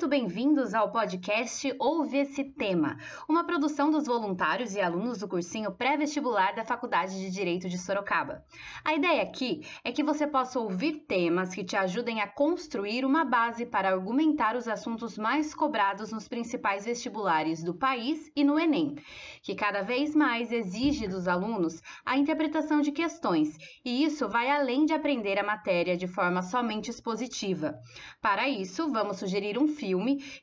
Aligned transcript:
muito 0.00 0.08
bem-vindos 0.08 0.72
ao 0.72 0.90
podcast 0.90 1.76
Ouve 1.78 2.16
esse 2.16 2.42
Tema, 2.42 2.96
uma 3.28 3.44
produção 3.44 3.90
dos 3.90 4.06
voluntários 4.06 4.74
e 4.74 4.80
alunos 4.80 5.18
do 5.18 5.28
cursinho 5.28 5.72
pré-vestibular 5.72 6.54
da 6.54 6.64
Faculdade 6.64 7.20
de 7.20 7.30
Direito 7.30 7.68
de 7.68 7.76
Sorocaba. 7.76 8.42
A 8.82 8.94
ideia 8.94 9.20
aqui 9.20 9.62
é 9.84 9.92
que 9.92 10.02
você 10.02 10.26
possa 10.26 10.58
ouvir 10.58 11.04
temas 11.06 11.54
que 11.54 11.62
te 11.62 11.76
ajudem 11.76 12.22
a 12.22 12.26
construir 12.26 13.04
uma 13.04 13.26
base 13.26 13.66
para 13.66 13.90
argumentar 13.90 14.56
os 14.56 14.66
assuntos 14.66 15.18
mais 15.18 15.54
cobrados 15.54 16.10
nos 16.10 16.26
principais 16.26 16.86
vestibulares 16.86 17.62
do 17.62 17.74
país 17.74 18.32
e 18.34 18.42
no 18.42 18.58
Enem, 18.58 18.96
que 19.42 19.54
cada 19.54 19.82
vez 19.82 20.14
mais 20.14 20.50
exige 20.50 21.06
dos 21.08 21.28
alunos 21.28 21.82
a 22.06 22.16
interpretação 22.16 22.80
de 22.80 22.90
questões, 22.90 23.54
e 23.84 24.02
isso 24.02 24.26
vai 24.30 24.50
além 24.50 24.86
de 24.86 24.94
aprender 24.94 25.38
a 25.38 25.44
matéria 25.44 25.94
de 25.94 26.08
forma 26.08 26.40
somente 26.40 26.90
expositiva. 26.90 27.78
Para 28.22 28.48
isso, 28.48 28.90
vamos 28.90 29.18
sugerir 29.18 29.58
um 29.58 29.68
filme 29.68 29.89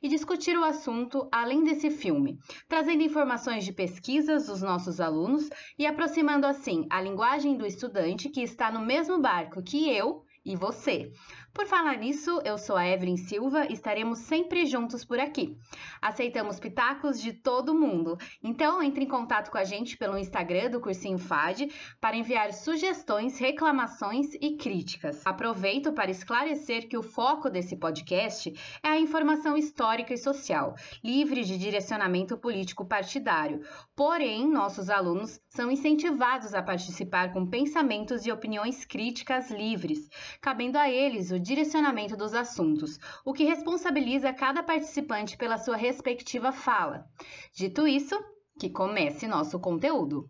e 0.02 0.08
discutir 0.10 0.58
o 0.58 0.64
assunto 0.64 1.28
além 1.32 1.64
desse 1.64 1.90
filme, 1.90 2.38
trazendo 2.68 3.04
informações 3.04 3.64
de 3.64 3.72
pesquisas 3.72 4.48
dos 4.48 4.62
nossos 4.62 5.00
alunos 5.00 5.50
e 5.78 5.86
aproximando 5.86 6.46
assim 6.46 6.86
a 6.90 7.02
linguagem 7.02 7.56
do 7.56 7.66
estudante 7.66 8.30
que 8.30 8.42
está 8.42 8.72
no 8.72 8.86
mesmo 8.86 9.20
barco 9.20 9.64
que 9.64 9.90
eu 9.90 10.24
e 10.44 10.56
você. 10.56 11.12
Por 11.58 11.66
falar 11.66 11.98
nisso, 11.98 12.40
eu 12.46 12.56
sou 12.56 12.76
a 12.76 12.88
Evelyn 12.88 13.18
Silva 13.18 13.66
e 13.68 13.74
estaremos 13.74 14.20
sempre 14.20 14.68
juntos 14.68 15.04
por 15.04 15.20
aqui. 15.20 15.58
Aceitamos 16.00 16.60
pitacos 16.60 17.20
de 17.20 17.34
todo 17.34 17.74
mundo, 17.74 18.16
então 18.44 18.80
entre 18.80 19.06
em 19.06 19.08
contato 19.08 19.50
com 19.50 19.58
a 19.58 19.64
gente 19.64 19.98
pelo 19.98 20.20
Instagram 20.20 20.70
do 20.70 20.80
Cursinho 20.80 21.18
FAD 21.18 21.68
para 22.00 22.16
enviar 22.16 22.54
sugestões, 22.54 23.40
reclamações 23.40 24.36
e 24.36 24.56
críticas. 24.56 25.26
Aproveito 25.26 25.92
para 25.92 26.12
esclarecer 26.12 26.88
que 26.88 26.96
o 26.96 27.02
foco 27.02 27.50
desse 27.50 27.76
podcast 27.76 28.54
é 28.84 28.90
a 28.90 29.00
informação 29.00 29.58
histórica 29.58 30.14
e 30.14 30.18
social, 30.18 30.76
livre 31.04 31.44
de 31.44 31.58
direcionamento 31.58 32.38
político 32.38 32.86
partidário. 32.86 33.62
Porém, 33.96 34.48
nossos 34.48 34.92
alunos 34.92 35.42
são 35.50 35.72
incentivados 35.72 36.54
a 36.54 36.62
participar 36.62 37.34
com 37.34 37.48
pensamentos 37.48 38.28
e 38.28 38.32
opiniões 38.32 38.86
críticas 38.86 39.50
livres 39.50 40.08
cabendo 40.40 40.78
a 40.78 40.88
eles 40.88 41.32
o 41.32 41.47
direcionamento 41.48 42.18
dos 42.18 42.34
assuntos, 42.34 43.00
o 43.24 43.34
que 43.34 43.46
responsabiliza 43.46 44.34
cada 44.34 44.62
participante 44.62 45.38
pela 45.38 45.58
sua 45.58 45.78
respectiva 45.78 46.52
fala. 46.52 47.08
Dito 47.54 47.88
isso, 47.88 48.16
que 48.60 48.70
comece 48.70 49.28
nosso 49.28 49.60
conteúdo. 49.60 50.30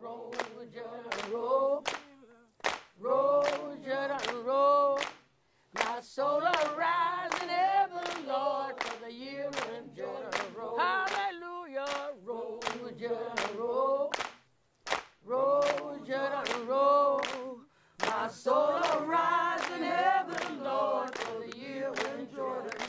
Roll, 0.00 0.30
roll, 3.00 3.44
roll, 15.26 16.66
roll. 16.68 17.23
Soul 18.28 18.78
in 19.76 19.82
heaven, 19.82 20.62
Lord, 20.62 21.14
for 21.18 21.40
the 21.40 21.58
year 21.58 21.92
when 21.92 22.26
Jordan 22.34 22.84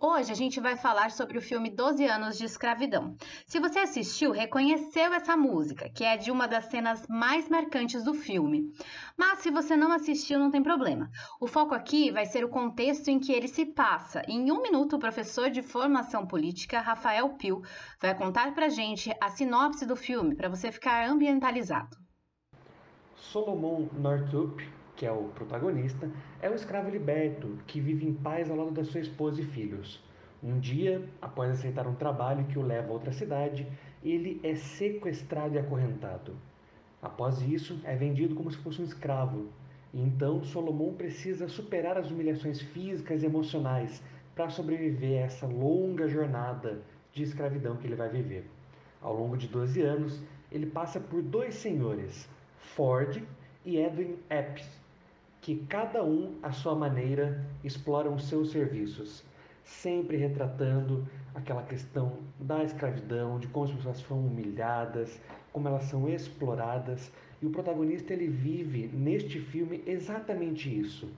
Hoje 0.00 0.32
a 0.32 0.34
gente 0.34 0.60
vai 0.60 0.76
falar 0.76 1.10
sobre 1.10 1.38
o 1.38 1.42
filme 1.42 1.70
12 1.70 2.04
anos 2.06 2.38
de 2.38 2.44
escravidão. 2.44 3.16
Se 3.46 3.58
você 3.58 3.80
assistiu, 3.80 4.32
reconheceu 4.32 5.12
essa 5.12 5.36
música, 5.36 5.90
que 5.90 6.04
é 6.04 6.16
de 6.16 6.30
uma 6.30 6.46
das 6.46 6.66
cenas 6.66 7.06
mais 7.08 7.48
marcantes 7.48 8.04
do 8.04 8.12
filme. 8.12 8.70
Mas 9.16 9.38
se 9.38 9.50
você 9.50 9.74
não 9.76 9.90
assistiu, 9.92 10.38
não 10.38 10.50
tem 10.50 10.62
problema. 10.62 11.10
O 11.40 11.46
foco 11.46 11.74
aqui 11.74 12.10
vai 12.10 12.26
ser 12.26 12.44
o 12.44 12.50
contexto 12.50 13.08
em 13.08 13.18
que 13.18 13.32
ele 13.32 13.48
se 13.48 13.64
passa. 13.64 14.22
Em 14.28 14.52
um 14.52 14.60
minuto, 14.60 14.96
o 14.96 15.00
professor 15.00 15.50
de 15.50 15.62
formação 15.62 16.26
política, 16.26 16.80
Rafael 16.80 17.30
Pio, 17.36 17.62
vai 18.00 18.14
contar 18.14 18.54
pra 18.54 18.68
gente 18.68 19.10
a 19.20 19.30
sinopse 19.30 19.86
do 19.86 19.96
filme, 19.96 20.34
para 20.34 20.50
você 20.50 20.70
ficar 20.70 21.08
ambientalizado. 21.08 22.03
Solomon 23.32 23.88
Northup, 23.98 24.62
que 24.94 25.06
é 25.06 25.10
o 25.10 25.24
protagonista, 25.34 26.10
é 26.42 26.50
um 26.50 26.54
escravo 26.54 26.90
liberto 26.90 27.58
que 27.66 27.80
vive 27.80 28.06
em 28.06 28.12
paz 28.12 28.50
ao 28.50 28.56
lado 28.56 28.70
da 28.70 28.84
sua 28.84 29.00
esposa 29.00 29.40
e 29.40 29.44
filhos. 29.44 30.00
Um 30.42 30.60
dia, 30.60 31.02
após 31.22 31.50
aceitar 31.50 31.86
um 31.86 31.94
trabalho 31.94 32.44
que 32.44 32.58
o 32.58 32.62
leva 32.62 32.88
a 32.88 32.92
outra 32.92 33.12
cidade, 33.12 33.66
ele 34.04 34.40
é 34.42 34.54
sequestrado 34.54 35.54
e 35.54 35.58
acorrentado. 35.58 36.36
Após 37.00 37.40
isso, 37.40 37.80
é 37.84 37.96
vendido 37.96 38.34
como 38.34 38.50
se 38.50 38.58
fosse 38.58 38.82
um 38.82 38.84
escravo. 38.84 39.48
Então 39.92 40.44
Solomon 40.44 40.92
precisa 40.92 41.48
superar 41.48 41.96
as 41.96 42.10
humilhações 42.10 42.60
físicas 42.60 43.22
e 43.22 43.26
emocionais 43.26 44.02
para 44.36 44.50
sobreviver 44.50 45.22
a 45.22 45.26
essa 45.26 45.46
longa 45.46 46.06
jornada 46.06 46.82
de 47.12 47.22
escravidão 47.22 47.76
que 47.76 47.86
ele 47.86 47.96
vai 47.96 48.10
viver. 48.10 48.48
Ao 49.00 49.14
longo 49.14 49.36
de 49.36 49.48
12 49.48 49.80
anos, 49.80 50.20
ele 50.52 50.66
passa 50.66 51.00
por 51.00 51.22
dois 51.22 51.54
senhores, 51.54 52.28
Ford 52.74 53.22
e 53.64 53.76
Edwin 53.76 54.16
Epps, 54.28 54.68
que 55.40 55.56
cada 55.66 56.02
um, 56.02 56.34
à 56.42 56.50
sua 56.50 56.74
maneira, 56.74 57.44
exploram 57.62 58.18
seus 58.18 58.50
serviços, 58.50 59.22
sempre 59.62 60.16
retratando 60.16 61.06
aquela 61.34 61.62
questão 61.62 62.18
da 62.38 62.64
escravidão, 62.64 63.38
de 63.38 63.46
como 63.48 63.66
as 63.66 63.72
pessoas 63.72 63.98
são 63.98 64.18
humilhadas, 64.18 65.20
como 65.52 65.68
elas 65.68 65.84
são 65.84 66.08
exploradas, 66.08 67.12
e 67.40 67.46
o 67.46 67.50
protagonista 67.50 68.12
ele 68.12 68.28
vive 68.28 68.88
neste 68.88 69.38
filme 69.38 69.82
exatamente 69.86 70.68
isso, 70.68 71.08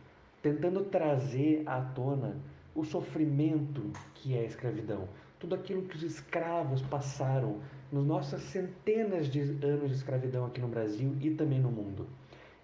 tentando 0.43 0.85
trazer 0.85 1.63
à 1.67 1.81
tona 1.81 2.37
o 2.75 2.85
sofrimento 2.85 3.91
que 4.15 4.37
é 4.37 4.41
a 4.41 4.45
escravidão, 4.47 5.09
tudo 5.39 5.55
aquilo 5.55 5.83
que 5.83 5.97
os 5.97 6.03
escravos 6.03 6.83
passaram 6.83 7.61
nos 7.91 8.05
nossas 8.05 8.43
centenas 8.43 9.29
de 9.29 9.41
anos 9.41 9.91
de 9.91 9.97
escravidão 9.97 10.47
aqui 10.47 10.61
no 10.61 10.69
Brasil 10.69 11.17
e 11.21 11.31
também 11.31 11.61
no 11.61 11.71
mundo. 11.71 12.07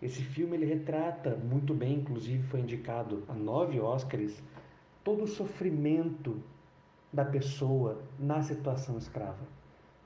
Esse 0.01 0.23
filme 0.23 0.57
ele 0.57 0.67
retrata 0.67 1.37
muito 1.37 1.73
bem, 1.73 2.01
inclusive 2.01 2.43
foi 2.49 2.61
indicado 2.61 3.23
a 3.29 3.35
nove 3.35 3.79
Oscars, 3.81 4.43
todo 5.05 5.25
o 5.25 5.29
sofrimento 5.29 6.43
da 7.13 7.25
pessoa 7.25 8.03
na 8.19 8.43
situação 8.43 8.99
escrava. 8.99 9.47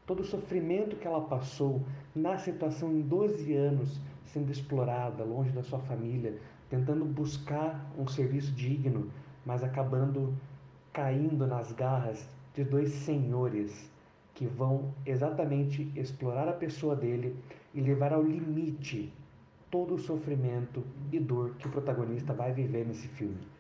Todo 0.06 0.21
o 0.21 0.25
sofrimento 0.25 0.97
que 0.97 1.06
ela 1.06 1.22
passou 1.22 1.82
na 2.15 2.37
situação 2.37 2.93
em 2.93 3.00
12 3.00 3.55
anos 3.55 4.00
sendo 4.26 4.53
explorada, 4.53 5.25
longe 5.25 5.50
da 5.50 5.62
sua 5.62 5.78
família, 5.78 6.38
tentando 6.69 7.05
buscar 7.05 7.91
um 7.99 8.06
serviço 8.06 8.53
digno, 8.53 9.10
mas 9.44 9.62
acabando 9.65 10.37
caindo 10.93 11.47
nas 11.47 11.72
garras 11.72 12.28
de 12.55 12.65
dois 12.65 12.91
senhores 12.91 13.91
que 14.37 14.47
vão 14.47 14.95
exatamente 15.05 15.91
explorar 15.97 16.47
a 16.47 16.53
pessoa 16.53 16.95
dele 16.95 17.35
e 17.75 17.81
levar 17.81 18.13
ao 18.13 18.23
limite 18.23 19.13
todo 19.71 19.95
o 19.95 19.99
sofrimento 19.99 20.85
e 21.11 21.19
dor 21.19 21.55
que 21.59 21.67
o 21.67 21.71
protagonista 21.71 22.35
vai 22.35 22.53
viver 22.53 22.87
nesse 22.87 23.09
filme. 23.09 23.56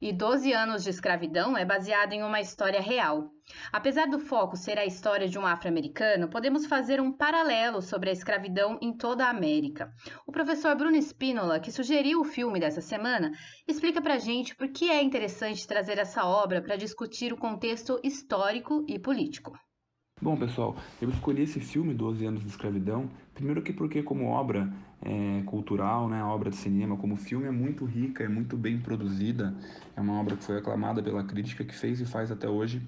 E 0.00 0.12
12 0.12 0.52
anos 0.52 0.84
de 0.84 0.90
escravidão 0.90 1.58
é 1.58 1.64
baseado 1.64 2.12
em 2.12 2.22
uma 2.22 2.40
história 2.40 2.80
real. 2.80 3.32
Apesar 3.72 4.06
do 4.06 4.20
foco 4.20 4.56
ser 4.56 4.78
a 4.78 4.86
história 4.86 5.26
de 5.26 5.36
um 5.36 5.44
afro-americano, 5.44 6.28
podemos 6.28 6.66
fazer 6.66 7.00
um 7.00 7.10
paralelo 7.10 7.82
sobre 7.82 8.08
a 8.08 8.12
escravidão 8.12 8.78
em 8.80 8.96
toda 8.96 9.24
a 9.24 9.30
América. 9.30 9.92
O 10.24 10.30
professor 10.30 10.76
Bruno 10.76 10.96
Spínola, 10.96 11.58
que 11.58 11.72
sugeriu 11.72 12.20
o 12.20 12.24
filme 12.24 12.60
dessa 12.60 12.80
semana, 12.80 13.32
explica 13.66 14.00
pra 14.00 14.18
gente 14.18 14.54
por 14.54 14.68
que 14.68 14.88
é 14.88 15.02
interessante 15.02 15.66
trazer 15.66 15.98
essa 15.98 16.24
obra 16.24 16.62
para 16.62 16.76
discutir 16.76 17.32
o 17.32 17.36
contexto 17.36 17.98
histórico 18.04 18.84
e 18.86 19.00
político. 19.00 19.58
Bom, 20.20 20.36
pessoal, 20.36 20.76
eu 21.00 21.08
escolhi 21.10 21.42
esse 21.42 21.60
filme, 21.60 21.94
12 21.94 22.26
anos 22.26 22.42
de 22.42 22.48
escravidão, 22.48 23.08
primeiro 23.32 23.62
que 23.62 23.72
porque 23.72 24.02
como 24.02 24.26
obra 24.26 24.68
é, 25.00 25.42
cultural, 25.46 26.08
né, 26.08 26.22
obra 26.24 26.50
de 26.50 26.56
cinema, 26.56 26.96
como 26.96 27.14
filme 27.16 27.46
é 27.46 27.52
muito 27.52 27.84
rica, 27.84 28.24
é 28.24 28.28
muito 28.28 28.56
bem 28.56 28.80
produzida, 28.80 29.56
é 29.94 30.00
uma 30.00 30.18
obra 30.20 30.36
que 30.36 30.42
foi 30.42 30.58
aclamada 30.58 31.00
pela 31.00 31.22
crítica, 31.22 31.64
que 31.64 31.72
fez 31.72 32.00
e 32.00 32.04
faz 32.04 32.32
até 32.32 32.48
hoje 32.48 32.82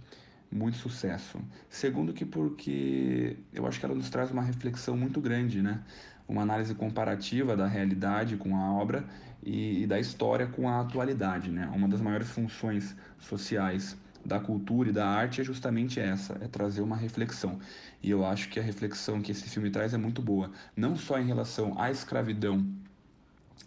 muito 0.50 0.76
sucesso. 0.78 1.38
Segundo 1.68 2.12
que 2.12 2.24
porque 2.24 3.36
eu 3.52 3.64
acho 3.64 3.78
que 3.78 3.86
ela 3.86 3.94
nos 3.94 4.10
traz 4.10 4.32
uma 4.32 4.42
reflexão 4.42 4.96
muito 4.96 5.20
grande, 5.20 5.62
né? 5.62 5.84
Uma 6.26 6.42
análise 6.42 6.74
comparativa 6.74 7.56
da 7.56 7.66
realidade 7.68 8.36
com 8.36 8.56
a 8.56 8.72
obra 8.72 9.04
e, 9.42 9.82
e 9.84 9.86
da 9.86 10.00
história 10.00 10.48
com 10.48 10.68
a 10.68 10.80
atualidade, 10.80 11.50
né? 11.50 11.70
Uma 11.72 11.86
das 11.86 12.00
maiores 12.00 12.28
funções 12.30 12.96
sociais 13.20 13.96
da 14.24 14.38
cultura 14.38 14.90
e 14.90 14.92
da 14.92 15.06
arte 15.08 15.40
é 15.40 15.44
justamente 15.44 15.98
essa, 15.98 16.34
é 16.40 16.48
trazer 16.48 16.82
uma 16.82 16.96
reflexão. 16.96 17.58
E 18.02 18.10
eu 18.10 18.24
acho 18.24 18.48
que 18.48 18.60
a 18.60 18.62
reflexão 18.62 19.20
que 19.20 19.32
esse 19.32 19.48
filme 19.48 19.70
traz 19.70 19.94
é 19.94 19.98
muito 19.98 20.20
boa, 20.22 20.50
não 20.76 20.96
só 20.96 21.18
em 21.18 21.26
relação 21.26 21.80
à 21.80 21.90
escravidão 21.90 22.66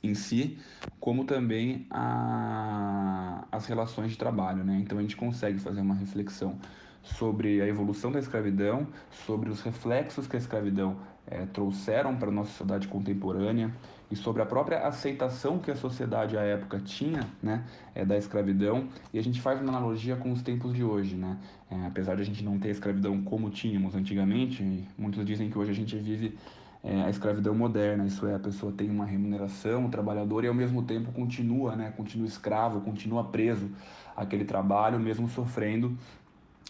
em 0.01 0.13
si, 0.13 0.57
como 0.99 1.25
também 1.25 1.85
a, 1.89 3.45
as 3.51 3.65
relações 3.65 4.11
de 4.11 4.17
trabalho, 4.17 4.63
né? 4.63 4.79
Então 4.79 4.97
a 4.97 5.01
gente 5.01 5.15
consegue 5.15 5.59
fazer 5.59 5.81
uma 5.81 5.95
reflexão 5.95 6.59
sobre 7.03 7.61
a 7.61 7.67
evolução 7.67 8.11
da 8.11 8.19
escravidão, 8.19 8.87
sobre 9.11 9.49
os 9.49 9.61
reflexos 9.61 10.25
que 10.25 10.35
a 10.35 10.39
escravidão 10.39 10.97
é, 11.27 11.45
trouxeram 11.45 12.15
para 12.15 12.29
a 12.29 12.31
nossa 12.31 12.51
sociedade 12.51 12.87
contemporânea 12.87 13.71
e 14.09 14.15
sobre 14.15 14.41
a 14.41 14.45
própria 14.45 14.79
aceitação 14.87 15.59
que 15.59 15.71
a 15.71 15.75
sociedade 15.75 16.37
à 16.37 16.41
época 16.41 16.79
tinha 16.79 17.27
né, 17.41 17.65
é, 17.93 18.05
da 18.05 18.17
escravidão. 18.17 18.87
E 19.13 19.19
a 19.19 19.23
gente 19.23 19.41
faz 19.41 19.59
uma 19.59 19.69
analogia 19.69 20.15
com 20.15 20.31
os 20.31 20.41
tempos 20.41 20.73
de 20.73 20.83
hoje. 20.83 21.15
Né? 21.15 21.37
É, 21.69 21.85
apesar 21.87 22.15
de 22.15 22.21
a 22.21 22.25
gente 22.25 22.43
não 22.43 22.57
ter 22.57 22.69
escravidão 22.69 23.21
como 23.21 23.49
tínhamos 23.49 23.95
antigamente, 23.95 24.87
muitos 24.97 25.25
dizem 25.25 25.49
que 25.49 25.57
hoje 25.57 25.71
a 25.71 25.75
gente 25.75 25.97
vive 25.97 26.37
é, 26.83 27.03
a 27.03 27.09
escravidão 27.09 27.55
moderna, 27.55 28.05
isso 28.05 28.27
é, 28.27 28.35
a 28.35 28.39
pessoa 28.39 28.71
tem 28.71 28.89
uma 28.89 29.05
remuneração, 29.05 29.85
um 29.85 29.89
trabalhador, 29.89 30.43
e 30.43 30.47
ao 30.47 30.53
mesmo 30.53 30.83
tempo 30.83 31.13
continua, 31.13 31.75
né, 31.77 31.93
continua 31.95 32.27
escravo, 32.27 32.81
continua 32.81 33.23
preso 33.23 33.71
àquele 34.15 34.43
trabalho, 34.43 34.99
mesmo 34.99 35.29
sofrendo 35.29 35.97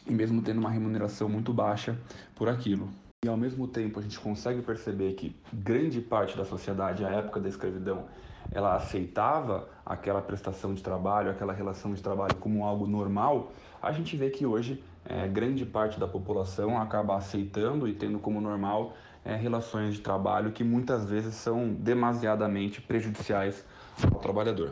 e 0.07 0.13
mesmo 0.13 0.41
tendo 0.41 0.59
uma 0.59 0.69
remuneração 0.69 1.29
muito 1.29 1.53
baixa 1.53 1.97
por 2.35 2.49
aquilo. 2.49 2.89
E 3.25 3.27
ao 3.27 3.37
mesmo 3.37 3.67
tempo 3.67 3.99
a 3.99 4.01
gente 4.01 4.19
consegue 4.19 4.61
perceber 4.61 5.13
que 5.13 5.35
grande 5.53 6.01
parte 6.01 6.35
da 6.35 6.43
sociedade 6.43 7.05
à 7.05 7.09
época 7.09 7.39
da 7.39 7.47
escravidão 7.47 8.05
ela 8.51 8.75
aceitava 8.75 9.69
aquela 9.85 10.21
prestação 10.21 10.73
de 10.73 10.83
trabalho, 10.83 11.31
aquela 11.31 11.53
relação 11.53 11.93
de 11.93 12.01
trabalho 12.01 12.35
como 12.35 12.65
algo 12.65 12.85
normal, 12.85 13.51
a 13.81 13.91
gente 13.91 14.15
vê 14.15 14.29
que 14.29 14.45
hoje 14.45 14.83
é, 15.05 15.27
grande 15.27 15.65
parte 15.65 15.99
da 15.99 16.07
população 16.07 16.81
acaba 16.81 17.15
aceitando 17.15 17.87
e 17.87 17.93
tendo 17.93 18.19
como 18.19 18.39
normal 18.39 18.93
é, 19.25 19.35
relações 19.35 19.95
de 19.95 20.01
trabalho 20.01 20.51
que 20.51 20.63
muitas 20.63 21.09
vezes 21.09 21.35
são 21.35 21.73
demasiadamente 21.73 22.81
prejudiciais 22.81 23.65
ao 24.03 24.19
trabalhador. 24.19 24.71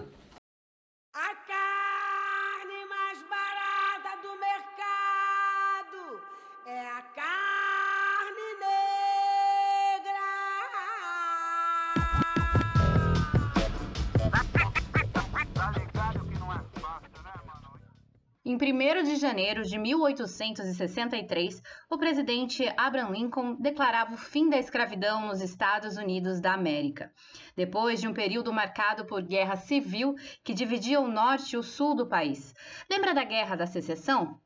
1 18.81 19.03
de 19.03 19.15
janeiro 19.17 19.61
de 19.61 19.77
1863, 19.77 21.61
o 21.87 21.99
presidente 21.99 22.67
Abraham 22.75 23.11
Lincoln 23.11 23.55
declarava 23.59 24.15
o 24.15 24.17
fim 24.17 24.49
da 24.49 24.57
escravidão 24.57 25.27
nos 25.27 25.39
Estados 25.39 25.97
Unidos 25.97 26.41
da 26.41 26.53
América. 26.53 27.13
Depois 27.55 28.01
de 28.01 28.07
um 28.07 28.13
período 28.13 28.51
marcado 28.51 29.05
por 29.05 29.21
guerra 29.21 29.55
civil 29.55 30.15
que 30.43 30.55
dividia 30.55 30.99
o 30.99 31.07
norte 31.07 31.51
e 31.53 31.57
o 31.57 31.61
sul 31.61 31.93
do 31.93 32.07
país. 32.07 32.55
Lembra 32.89 33.13
da 33.13 33.23
Guerra 33.23 33.55
da 33.55 33.67
Secessão? 33.67 34.39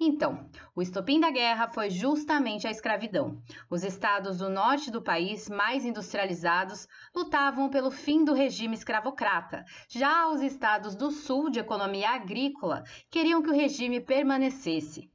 Então, 0.00 0.48
o 0.74 0.82
estopim 0.82 1.20
da 1.20 1.30
guerra 1.30 1.68
foi 1.68 1.88
justamente 1.88 2.66
a 2.66 2.70
escravidão. 2.70 3.40
Os 3.70 3.84
estados 3.84 4.38
do 4.38 4.50
norte 4.50 4.90
do 4.90 5.00
país, 5.00 5.48
mais 5.48 5.84
industrializados, 5.84 6.88
lutavam 7.14 7.70
pelo 7.70 7.90
fim 7.90 8.24
do 8.24 8.32
regime 8.32 8.74
escravocrata. 8.74 9.64
Já 9.88 10.28
os 10.28 10.42
estados 10.42 10.96
do 10.96 11.10
sul, 11.10 11.50
de 11.50 11.60
economia 11.60 12.10
agrícola, 12.10 12.82
queriam 13.10 13.42
que 13.42 13.50
o 13.50 13.54
regime 13.54 14.00
permanecesse. 14.00 15.08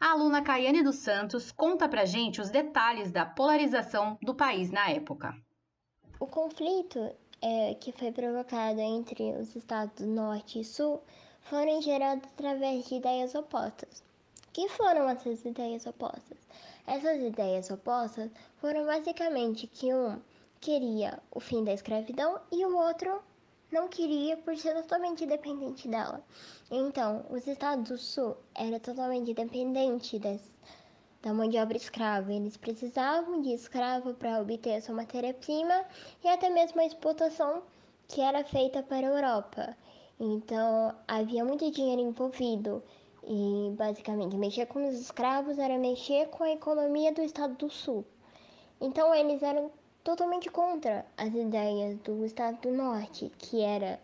A 0.00 0.10
aluna 0.10 0.42
Caiane 0.42 0.82
dos 0.82 0.96
Santos 0.96 1.52
conta 1.52 1.88
pra 1.88 2.04
gente 2.04 2.40
os 2.40 2.50
detalhes 2.50 3.12
da 3.12 3.24
polarização 3.24 4.18
do 4.22 4.34
país 4.34 4.70
na 4.70 4.90
época. 4.90 5.34
O 6.18 6.26
conflito 6.26 6.98
é, 7.40 7.74
que 7.74 7.92
foi 7.92 8.12
provocado 8.12 8.80
entre 8.80 9.32
os 9.32 9.54
estados 9.56 10.04
do 10.04 10.06
norte 10.06 10.60
e 10.60 10.64
sul 10.64 11.02
foram 11.42 11.82
gerados 11.82 12.28
através 12.32 12.86
de 12.86 12.94
ideias 12.94 13.34
opostas. 13.34 14.02
Que 14.52 14.68
foram 14.68 15.08
essas 15.08 15.44
ideias 15.44 15.86
opostas? 15.86 16.38
Essas 16.86 17.22
ideias 17.22 17.70
opostas 17.70 18.30
foram 18.56 18.84
basicamente 18.84 19.66
que 19.66 19.94
um 19.94 20.20
queria 20.60 21.18
o 21.30 21.40
fim 21.40 21.64
da 21.64 21.72
escravidão 21.72 22.38
e 22.52 22.64
o 22.64 22.76
outro 22.76 23.20
não 23.72 23.88
queria 23.88 24.36
por 24.36 24.56
ser 24.56 24.74
totalmente 24.74 25.24
dependente 25.24 25.88
dela. 25.88 26.22
Então, 26.70 27.24
os 27.30 27.46
estados 27.46 27.88
do 27.88 27.96
sul 27.96 28.36
eram 28.54 28.78
totalmente 28.78 29.32
dependentes 29.32 30.20
das, 30.20 30.40
da 31.22 31.32
mão 31.32 31.48
de 31.48 31.56
obra 31.56 31.76
escrava. 31.76 32.32
Eles 32.32 32.56
precisavam 32.56 33.40
de 33.40 33.54
escravo 33.54 34.12
para 34.14 34.40
obter 34.40 34.74
a 34.74 34.82
sua 34.82 34.94
matéria-prima 34.94 35.84
e 36.22 36.28
até 36.28 36.50
mesmo 36.50 36.80
a 36.80 36.86
exportação 36.86 37.62
que 38.06 38.20
era 38.20 38.44
feita 38.44 38.82
para 38.82 39.08
a 39.08 39.10
Europa. 39.10 39.76
Então, 40.20 40.94
havia 41.08 41.44
muito 41.44 41.70
dinheiro 41.70 42.02
envolvido 42.02 42.82
e 43.24 43.72
basicamente 43.76 44.36
mexer 44.36 44.66
com 44.66 44.88
os 44.88 44.98
escravos 44.98 45.58
era 45.58 45.78
mexer 45.78 46.28
com 46.28 46.44
a 46.44 46.50
economia 46.50 47.12
do 47.12 47.22
estado 47.22 47.54
do 47.54 47.70
sul. 47.70 48.04
Então 48.80 49.14
eles 49.14 49.42
eram 49.42 49.70
totalmente 50.02 50.50
contra 50.50 51.06
as 51.16 51.32
ideias 51.32 51.98
do 51.98 52.24
estado 52.24 52.60
do 52.62 52.70
norte, 52.72 53.30
que 53.38 53.60
era 53.60 54.00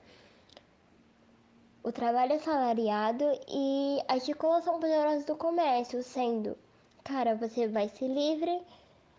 o 1.83 1.91
trabalho 1.91 2.35
assalariado 2.35 3.25
e 3.49 3.99
a 4.07 4.15
articulação 4.15 4.79
poderosa 4.79 5.25
do 5.25 5.37
comércio, 5.37 6.03
sendo, 6.03 6.57
cara, 7.03 7.35
você 7.35 7.67
vai 7.67 7.89
ser 7.89 8.09
livre, 8.09 8.61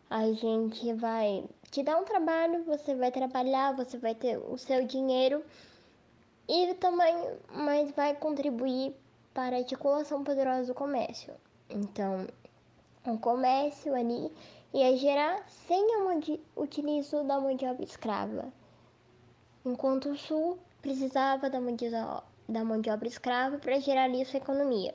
a 0.10 0.32
gente 0.32 0.94
vai 0.94 1.44
te 1.72 1.84
dar 1.84 1.98
um 1.98 2.06
trabalho, 2.06 2.64
você 2.64 2.96
vai 2.96 3.12
trabalhar, 3.12 3.76
você 3.76 3.98
vai 3.98 4.16
ter 4.16 4.38
o 4.38 4.58
seu 4.58 4.86
dinheiro 4.86 5.44
e 6.48 6.74
também 6.76 7.16
mas 7.54 7.92
vai 7.92 8.16
contribuir 8.16 8.96
para 9.34 9.56
a 9.56 9.60
articulação 9.60 10.24
poderosa 10.24 10.68
do 10.68 10.74
comércio. 10.74 11.34
Então, 11.70 12.28
o 13.06 13.18
comércio 13.18 13.94
ali 13.94 14.32
ia 14.74 14.96
gerar 14.98 15.44
sem 15.48 15.84
o 15.98 16.62
utilizo 16.62 17.24
da 17.24 17.40
mão 17.40 17.56
de 17.56 17.66
obra 17.66 17.84
escrava, 17.84 18.52
enquanto 19.66 20.10
o 20.10 20.18
sul 20.18 20.58
precisava 20.82 21.50
da 21.50 21.60
mão 21.60 21.76
de, 21.76 21.90
da 21.90 22.64
mão 22.64 22.80
de 22.80 22.90
obra 22.90 23.08
escrava 23.08 23.58
para 23.58 23.80
gerar 23.80 24.06
ali 24.06 24.26
sua 24.26 24.38
economia. 24.38 24.94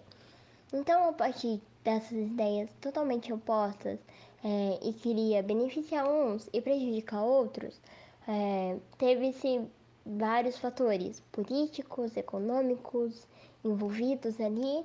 Então, 0.72 1.08
a 1.08 1.12
partir 1.12 1.60
dessas 1.84 2.12
ideias 2.12 2.70
totalmente 2.81 3.32
opostas 3.32 3.98
é, 4.42 4.78
e 4.82 4.92
queria 4.92 5.42
beneficiar 5.42 6.08
uns 6.08 6.48
e 6.52 6.60
prejudicar 6.60 7.22
outros, 7.22 7.81
é, 8.26 8.76
teve-se 8.98 9.62
vários 10.04 10.58
fatores 10.58 11.20
políticos, 11.32 12.16
econômicos 12.16 13.26
envolvidos 13.64 14.40
ali, 14.40 14.84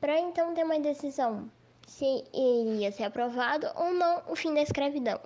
para 0.00 0.18
então 0.18 0.54
ter 0.54 0.64
uma 0.64 0.80
decisão 0.80 1.50
se 1.86 2.24
iria 2.32 2.92
ser 2.92 3.04
aprovado 3.04 3.66
ou 3.74 3.92
não 3.92 4.22
o 4.28 4.36
fim 4.36 4.54
da 4.54 4.60
escravidão. 4.60 5.18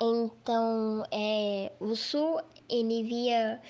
Então, 0.00 1.04
é, 1.10 1.72
o 1.80 1.96
Sul 1.96 2.40
ele 2.68 3.02
via 3.02 3.60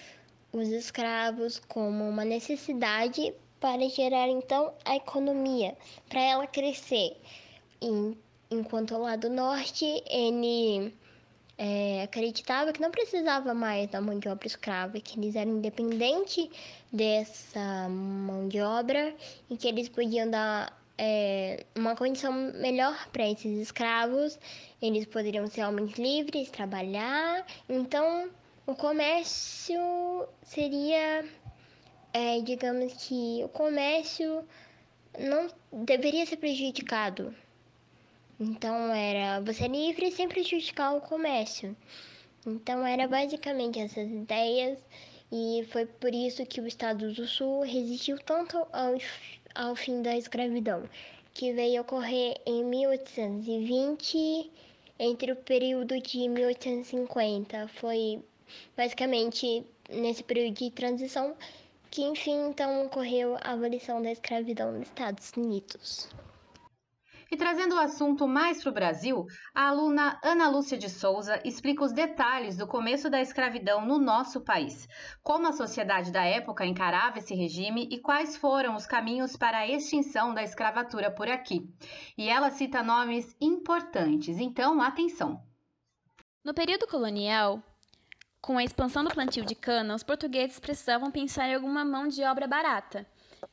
os 0.52 0.68
escravos 0.68 1.60
como 1.68 2.08
uma 2.08 2.24
necessidade 2.24 3.32
para 3.60 3.88
gerar 3.88 4.28
então 4.28 4.72
a 4.84 4.96
economia, 4.96 5.76
para 6.08 6.20
ela 6.20 6.46
crescer. 6.46 7.16
enquanto 8.50 8.94
o 8.94 8.98
lado 8.98 9.28
norte 9.30 10.02
ele 10.06 10.92
é, 11.58 12.02
acreditava 12.02 12.72
que 12.72 12.80
não 12.80 12.90
precisava 12.90 13.54
mais 13.54 13.88
da 13.90 14.00
mão 14.00 14.18
de 14.18 14.28
obra 14.28 14.46
escrava, 14.46 15.00
que 15.00 15.18
eles 15.18 15.34
eram 15.34 15.52
independentes 15.52 16.48
dessa 16.92 17.88
mão 17.88 18.48
de 18.48 18.60
obra 18.60 19.14
e 19.48 19.56
que 19.56 19.66
eles 19.66 19.88
podiam 19.88 20.30
dar 20.30 20.76
é, 20.98 21.64
uma 21.74 21.96
condição 21.96 22.32
melhor 22.32 23.08
para 23.08 23.28
esses 23.28 23.58
escravos, 23.58 24.38
eles 24.80 25.06
poderiam 25.06 25.46
ser 25.46 25.64
homens 25.64 25.98
livres, 25.98 26.50
trabalhar. 26.50 27.46
Então, 27.68 28.30
o 28.66 28.74
comércio 28.74 29.80
seria, 30.42 31.24
é, 32.12 32.40
digamos 32.40 32.92
que 33.06 33.42
o 33.44 33.48
comércio 33.48 34.44
não 35.18 35.48
deveria 35.84 36.26
ser 36.26 36.36
prejudicado 36.36 37.34
então 38.38 38.92
era 38.92 39.40
você 39.40 39.64
é 39.64 39.68
livre 39.68 40.10
sem 40.10 40.28
prejudicar 40.28 40.94
o 40.94 41.00
comércio. 41.00 41.74
Então 42.46 42.86
era 42.86 43.08
basicamente 43.08 43.78
essas 43.78 44.10
ideias 44.10 44.78
e 45.32 45.66
foi 45.70 45.86
por 45.86 46.14
isso 46.14 46.44
que 46.46 46.60
o 46.60 46.66
Estado 46.66 47.12
do 47.12 47.26
Sul 47.26 47.62
resistiu 47.62 48.18
tanto 48.18 48.58
ao, 48.72 48.98
ao 49.54 49.74
fim 49.74 50.02
da 50.02 50.16
escravidão, 50.16 50.88
que 51.34 51.52
veio 51.52 51.80
ocorrer 51.80 52.40
em 52.46 52.62
1820 52.62 54.50
entre 54.98 55.32
o 55.32 55.36
período 55.36 56.00
de 56.00 56.28
1850. 56.28 57.68
Foi 57.68 58.22
basicamente 58.76 59.64
nesse 59.90 60.22
período 60.22 60.54
de 60.54 60.70
transição 60.70 61.34
que 61.90 62.02
enfim 62.02 62.50
então 62.50 62.84
ocorreu 62.84 63.36
a 63.36 63.52
abolição 63.52 64.02
da 64.02 64.12
escravidão 64.12 64.72
nos 64.72 64.88
Estados 64.88 65.32
Unidos. 65.36 66.08
E 67.30 67.36
trazendo 67.36 67.74
o 67.74 67.78
assunto 67.78 68.28
mais 68.28 68.62
para 68.62 68.70
o 68.70 68.74
Brasil, 68.74 69.26
a 69.52 69.68
aluna 69.68 70.20
Ana 70.22 70.48
Lúcia 70.48 70.78
de 70.78 70.88
Souza 70.88 71.40
explica 71.44 71.84
os 71.84 71.92
detalhes 71.92 72.56
do 72.56 72.68
começo 72.68 73.10
da 73.10 73.20
escravidão 73.20 73.84
no 73.84 73.98
nosso 73.98 74.40
país, 74.40 74.88
como 75.24 75.48
a 75.48 75.52
sociedade 75.52 76.12
da 76.12 76.24
época 76.24 76.64
encarava 76.64 77.18
esse 77.18 77.34
regime 77.34 77.88
e 77.90 77.98
quais 77.98 78.36
foram 78.36 78.76
os 78.76 78.86
caminhos 78.86 79.36
para 79.36 79.58
a 79.58 79.68
extinção 79.68 80.32
da 80.32 80.42
escravatura 80.44 81.10
por 81.10 81.28
aqui. 81.28 81.68
E 82.16 82.28
ela 82.28 82.50
cita 82.50 82.82
nomes 82.82 83.36
importantes, 83.40 84.38
então 84.38 84.80
atenção. 84.80 85.42
No 86.44 86.54
período 86.54 86.86
colonial, 86.86 87.60
com 88.40 88.56
a 88.56 88.62
expansão 88.62 89.02
do 89.02 89.10
plantio 89.10 89.44
de 89.44 89.56
cana, 89.56 89.96
os 89.96 90.04
portugueses 90.04 90.60
precisavam 90.60 91.10
pensar 91.10 91.48
em 91.48 91.56
alguma 91.56 91.84
mão 91.84 92.06
de 92.06 92.22
obra 92.22 92.46
barata. 92.46 93.04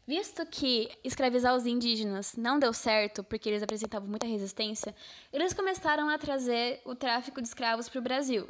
Visto 0.06 0.46
que 0.46 0.90
escravizar 1.04 1.56
os 1.56 1.66
indígenas 1.66 2.36
não 2.36 2.60
deu 2.60 2.74
certo, 2.74 3.24
porque 3.24 3.50
eles 3.50 3.64
apresentavam 3.64 4.08
muita 4.08 4.28
resistência, 4.28 4.94
eles 5.32 5.54
começaram 5.54 6.10
a 6.10 6.18
trazer 6.18 6.82
o 6.86 6.94
tráfico 6.94 7.42
de 7.42 7.48
escravos 7.48 7.88
para 7.88 8.00
o 8.00 8.04
Brasil, 8.04 8.48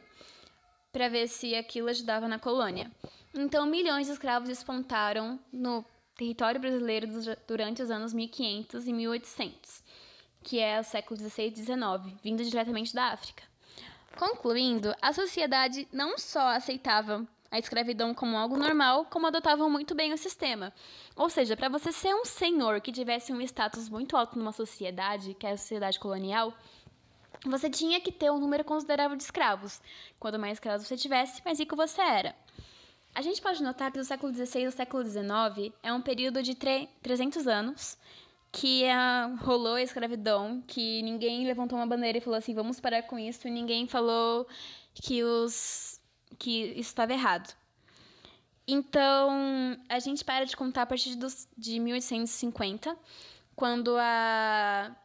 para 0.91 1.09
ver 1.09 1.27
se 1.27 1.55
aquilo 1.55 1.89
ajudava 1.89 2.27
na 2.27 2.39
colônia. 2.39 2.91
Então, 3.33 3.65
milhões 3.65 4.07
de 4.07 4.13
escravos 4.13 4.49
despontaram 4.49 5.39
no 5.51 5.85
território 6.15 6.59
brasileiro 6.59 7.07
durante 7.47 7.81
os 7.81 7.89
anos 7.89 8.13
1500 8.13 8.87
e 8.87 8.93
1800, 8.93 9.83
que 10.43 10.59
é 10.59 10.79
o 10.79 10.83
século 10.83 11.19
XVI 11.19 11.47
e 11.47 11.55
XIX, 11.55 12.21
vindo 12.23 12.43
diretamente 12.43 12.93
da 12.93 13.05
África. 13.05 13.43
Concluindo, 14.15 14.93
a 15.01 15.11
sociedade 15.11 15.87
não 15.91 16.17
só 16.17 16.49
aceitava 16.49 17.27
a 17.53 17.59
escravidão 17.59 18.15
como 18.15 18.35
algo 18.35 18.57
normal, 18.57 19.05
como 19.11 19.27
adotavam 19.27 19.69
muito 19.69 19.93
bem 19.93 20.11
o 20.11 20.17
sistema. 20.17 20.73
Ou 21.15 21.29
seja, 21.29 21.55
para 21.55 21.69
você 21.69 21.91
ser 21.91 22.11
um 22.15 22.25
senhor 22.25 22.81
que 22.81 22.91
tivesse 22.91 23.31
um 23.31 23.39
status 23.41 23.87
muito 23.89 24.17
alto 24.17 24.39
numa 24.39 24.51
sociedade, 24.51 25.35
que 25.35 25.45
é 25.45 25.51
a 25.51 25.57
sociedade 25.57 25.99
colonial, 25.99 26.51
você 27.45 27.69
tinha 27.69 28.01
que 28.01 28.11
ter 28.11 28.31
um 28.31 28.39
número 28.39 28.63
considerável 28.63 29.15
de 29.15 29.21
escravos. 29.21 29.79
Quanto 30.19 30.39
mais 30.39 30.53
escravos 30.53 30.87
você 30.87 30.97
tivesse, 30.97 31.45
mais 31.45 31.59
rico 31.59 31.75
você 31.75 32.01
era. 32.01 32.35
A 33.13 33.21
gente 33.21 33.39
pode 33.39 33.61
notar 33.61 33.91
que 33.91 33.99
do 33.99 34.03
século 34.03 34.33
XVI 34.33 34.65
ao 34.65 34.71
século 34.71 35.03
XIX 35.05 35.71
é 35.83 35.93
um 35.93 36.01
período 36.01 36.41
de 36.41 36.55
300 36.55 37.45
anos 37.45 37.99
que 38.51 38.83
uh, 38.85 39.35
rolou 39.45 39.75
a 39.75 39.81
escravidão, 39.83 40.63
que 40.65 41.03
ninguém 41.03 41.45
levantou 41.45 41.77
uma 41.77 41.85
bandeira 41.85 42.17
e 42.17 42.21
falou 42.21 42.37
assim, 42.37 42.55
vamos 42.55 42.79
parar 42.79 43.03
com 43.03 43.19
isso, 43.19 43.47
e 43.47 43.51
ninguém 43.51 43.87
falou 43.87 44.47
que 44.95 45.23
os 45.23 45.92
que 46.37 46.65
isso 46.71 46.89
estava 46.89 47.13
errado. 47.13 47.55
Então, 48.67 49.77
a 49.89 49.99
gente 49.99 50.23
para 50.23 50.45
de 50.45 50.55
contar 50.55 50.83
a 50.83 50.85
partir 50.85 51.15
dos, 51.15 51.47
de 51.57 51.79
1850, 51.79 52.97
quando 53.55 53.95
a, 53.97 54.95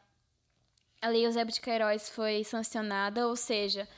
a 1.02 1.08
Lei 1.08 1.26
Eusébio 1.26 1.52
de 1.52 1.60
Queiroz 1.60 2.08
foi 2.08 2.44
sancionada, 2.44 3.26
ou 3.26 3.34
seja, 3.34 3.88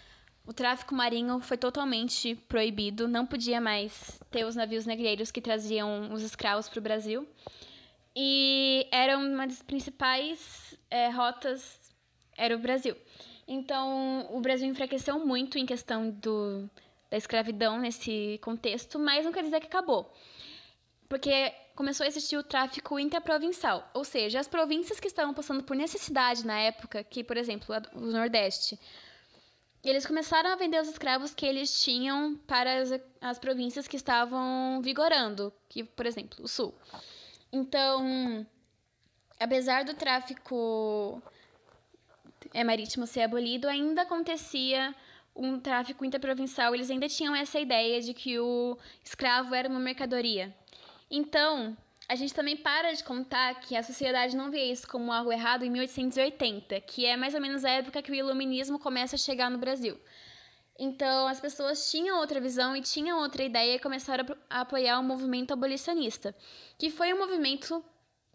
o 0.46 0.52
tráfico 0.52 0.94
marinho 0.94 1.40
foi 1.40 1.58
totalmente 1.58 2.34
proibido, 2.48 3.06
não 3.06 3.26
podia 3.26 3.60
mais 3.60 4.20
ter 4.30 4.44
os 4.46 4.56
navios 4.56 4.86
negreiros 4.86 5.30
que 5.30 5.42
traziam 5.42 6.12
os 6.12 6.22
escravos 6.22 6.68
para 6.68 6.78
o 6.78 6.82
Brasil. 6.82 7.28
E 8.16 8.88
era 8.90 9.18
uma 9.18 9.46
das 9.46 9.62
principais 9.62 10.76
é, 10.90 11.10
rotas, 11.10 11.78
era 12.36 12.56
o 12.56 12.58
Brasil. 12.58 12.96
Então, 13.46 14.26
o 14.30 14.40
Brasil 14.40 14.66
enfraqueceu 14.66 15.24
muito 15.24 15.58
em 15.58 15.66
questão 15.66 16.10
do, 16.10 16.68
da 17.10 17.16
escravidão 17.16 17.78
nesse 17.78 18.38
contexto, 18.42 18.98
mas 18.98 19.24
não 19.24 19.32
quer 19.32 19.42
dizer 19.42 19.60
que 19.60 19.66
acabou. 19.66 20.12
Porque 21.08 21.52
começou 21.74 22.04
a 22.04 22.06
existir 22.06 22.36
o 22.36 22.42
tráfico 22.42 22.98
interprovincial, 22.98 23.90
ou 23.92 24.04
seja, 24.04 24.38
as 24.38 24.46
províncias 24.46 25.00
que 25.00 25.08
estavam 25.08 25.34
passando 25.34 25.64
por 25.64 25.74
necessidade 25.74 26.46
na 26.46 26.58
época, 26.58 27.02
que, 27.02 27.24
por 27.24 27.36
exemplo, 27.36 27.74
o 27.94 28.00
Nordeste, 28.00 28.78
eles 29.82 30.06
começaram 30.06 30.50
a 30.50 30.56
vender 30.56 30.80
os 30.80 30.88
escravos 30.88 31.34
que 31.34 31.46
eles 31.46 31.82
tinham 31.82 32.36
para 32.46 32.82
as, 32.82 32.90
as 33.20 33.38
províncias 33.38 33.88
que 33.88 33.96
estavam 33.96 34.80
vigorando, 34.82 35.52
que, 35.68 35.82
por 35.82 36.06
exemplo, 36.06 36.44
o 36.44 36.48
Sul. 36.48 36.74
Então, 37.50 38.46
apesar 39.38 39.84
do 39.84 39.94
tráfico 39.94 41.20
é, 42.52 42.62
marítimo 42.62 43.06
ser 43.06 43.22
abolido, 43.22 43.66
ainda 43.66 44.02
acontecia 44.02 44.94
um 45.34 45.58
tráfico 45.58 46.04
interprovincial, 46.04 46.74
eles 46.74 46.90
ainda 46.90 47.08
tinham 47.08 47.34
essa 47.34 47.58
ideia 47.58 48.00
de 48.00 48.12
que 48.12 48.38
o 48.38 48.76
escravo 49.04 49.54
era 49.54 49.68
uma 49.68 49.80
mercadoria. 49.80 50.54
Então, 51.10 51.76
a 52.08 52.14
gente 52.14 52.34
também 52.34 52.56
para 52.56 52.92
de 52.92 53.04
contar 53.04 53.60
que 53.60 53.76
a 53.76 53.82
sociedade 53.82 54.36
não 54.36 54.50
vê 54.50 54.64
isso 54.64 54.86
como 54.88 55.12
algo 55.12 55.32
errado 55.32 55.64
em 55.64 55.70
1880, 55.70 56.80
que 56.80 57.06
é 57.06 57.16
mais 57.16 57.34
ou 57.34 57.40
menos 57.40 57.64
a 57.64 57.70
época 57.70 58.02
que 58.02 58.10
o 58.10 58.14
iluminismo 58.14 58.78
começa 58.78 59.16
a 59.16 59.18
chegar 59.18 59.50
no 59.50 59.58
Brasil. 59.58 59.96
Então, 60.78 61.28
as 61.28 61.38
pessoas 61.38 61.90
tinham 61.90 62.18
outra 62.18 62.40
visão 62.40 62.74
e 62.74 62.80
tinham 62.80 63.20
outra 63.20 63.44
ideia 63.44 63.76
e 63.76 63.78
começaram 63.78 64.24
a 64.48 64.62
apoiar 64.62 64.98
o 64.98 65.04
movimento 65.04 65.52
abolicionista, 65.52 66.34
que 66.78 66.90
foi 66.90 67.12
um 67.12 67.18
movimento 67.18 67.84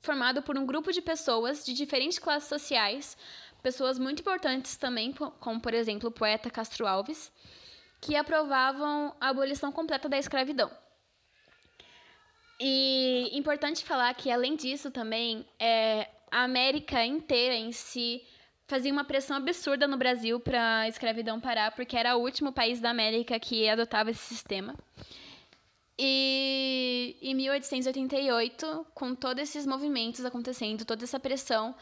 formado 0.06 0.44
por 0.44 0.58
um 0.58 0.66
grupo 0.66 0.94
de 0.94 1.02
pessoas 1.02 1.66
de 1.66 1.74
diferentes 1.74 2.20
classes 2.20 2.48
sociais, 2.48 3.18
pessoas 3.66 3.98
muito 3.98 4.20
importantes 4.20 4.78
também, 4.78 5.12
como 5.40 5.60
por 5.60 5.74
exemplo 5.74 6.10
o 6.10 6.12
poeta 6.12 6.52
Castro 6.52 6.86
Alves, 6.86 7.32
que 8.00 8.16
aprovavam 8.16 9.16
a 9.20 9.30
abolição 9.30 9.72
completa 9.72 10.08
da 10.08 10.20
escravidão. 10.20 10.70
E 12.60 13.32
importante 13.34 13.84
falar 13.84 14.14
que, 14.14 14.30
além 14.30 14.56
disso, 14.56 14.92
também 14.92 15.44
é, 15.60 16.08
a 16.32 16.44
América 16.44 17.04
inteira 17.04 17.56
em 17.56 17.72
si 17.72 18.22
fazia 18.68 18.94
uma 18.94 19.04
pressão 19.04 19.36
absurda 19.36 19.88
no 19.88 19.98
Brasil 19.98 20.40
para 20.40 20.82
a 20.82 20.88
escravidão 20.88 21.42
parar, 21.42 21.72
porque 21.72 21.98
era 21.98 22.16
o 22.16 22.22
último 22.22 22.52
país 22.54 22.80
da 22.80 22.92
América 22.92 23.40
que 23.40 23.68
adotava 23.68 24.12
esse 24.12 24.22
sistema. 24.22 24.76
E 25.98 27.18
em 27.20 27.34
1888, 27.34 28.86
com 28.94 29.16
todos 29.16 29.42
esses 29.42 29.66
movimentos 29.66 30.24
acontecendo, 30.24 30.86
toda 30.86 31.04
essa 31.04 31.20
pressão, 31.20 31.74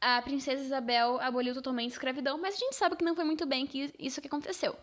a 0.00 0.20
princesa 0.22 0.62
Isabel 0.62 1.20
aboliu 1.20 1.54
totalmente 1.54 1.90
a 1.90 1.94
escravidão, 1.94 2.38
mas 2.38 2.54
a 2.54 2.58
gente 2.58 2.74
sabe 2.74 2.96
que 2.96 3.04
não 3.04 3.14
foi 3.14 3.24
muito 3.24 3.46
bem 3.46 3.66
que 3.66 3.92
isso 3.98 4.20
que 4.20 4.28
aconteceu. 4.28 4.76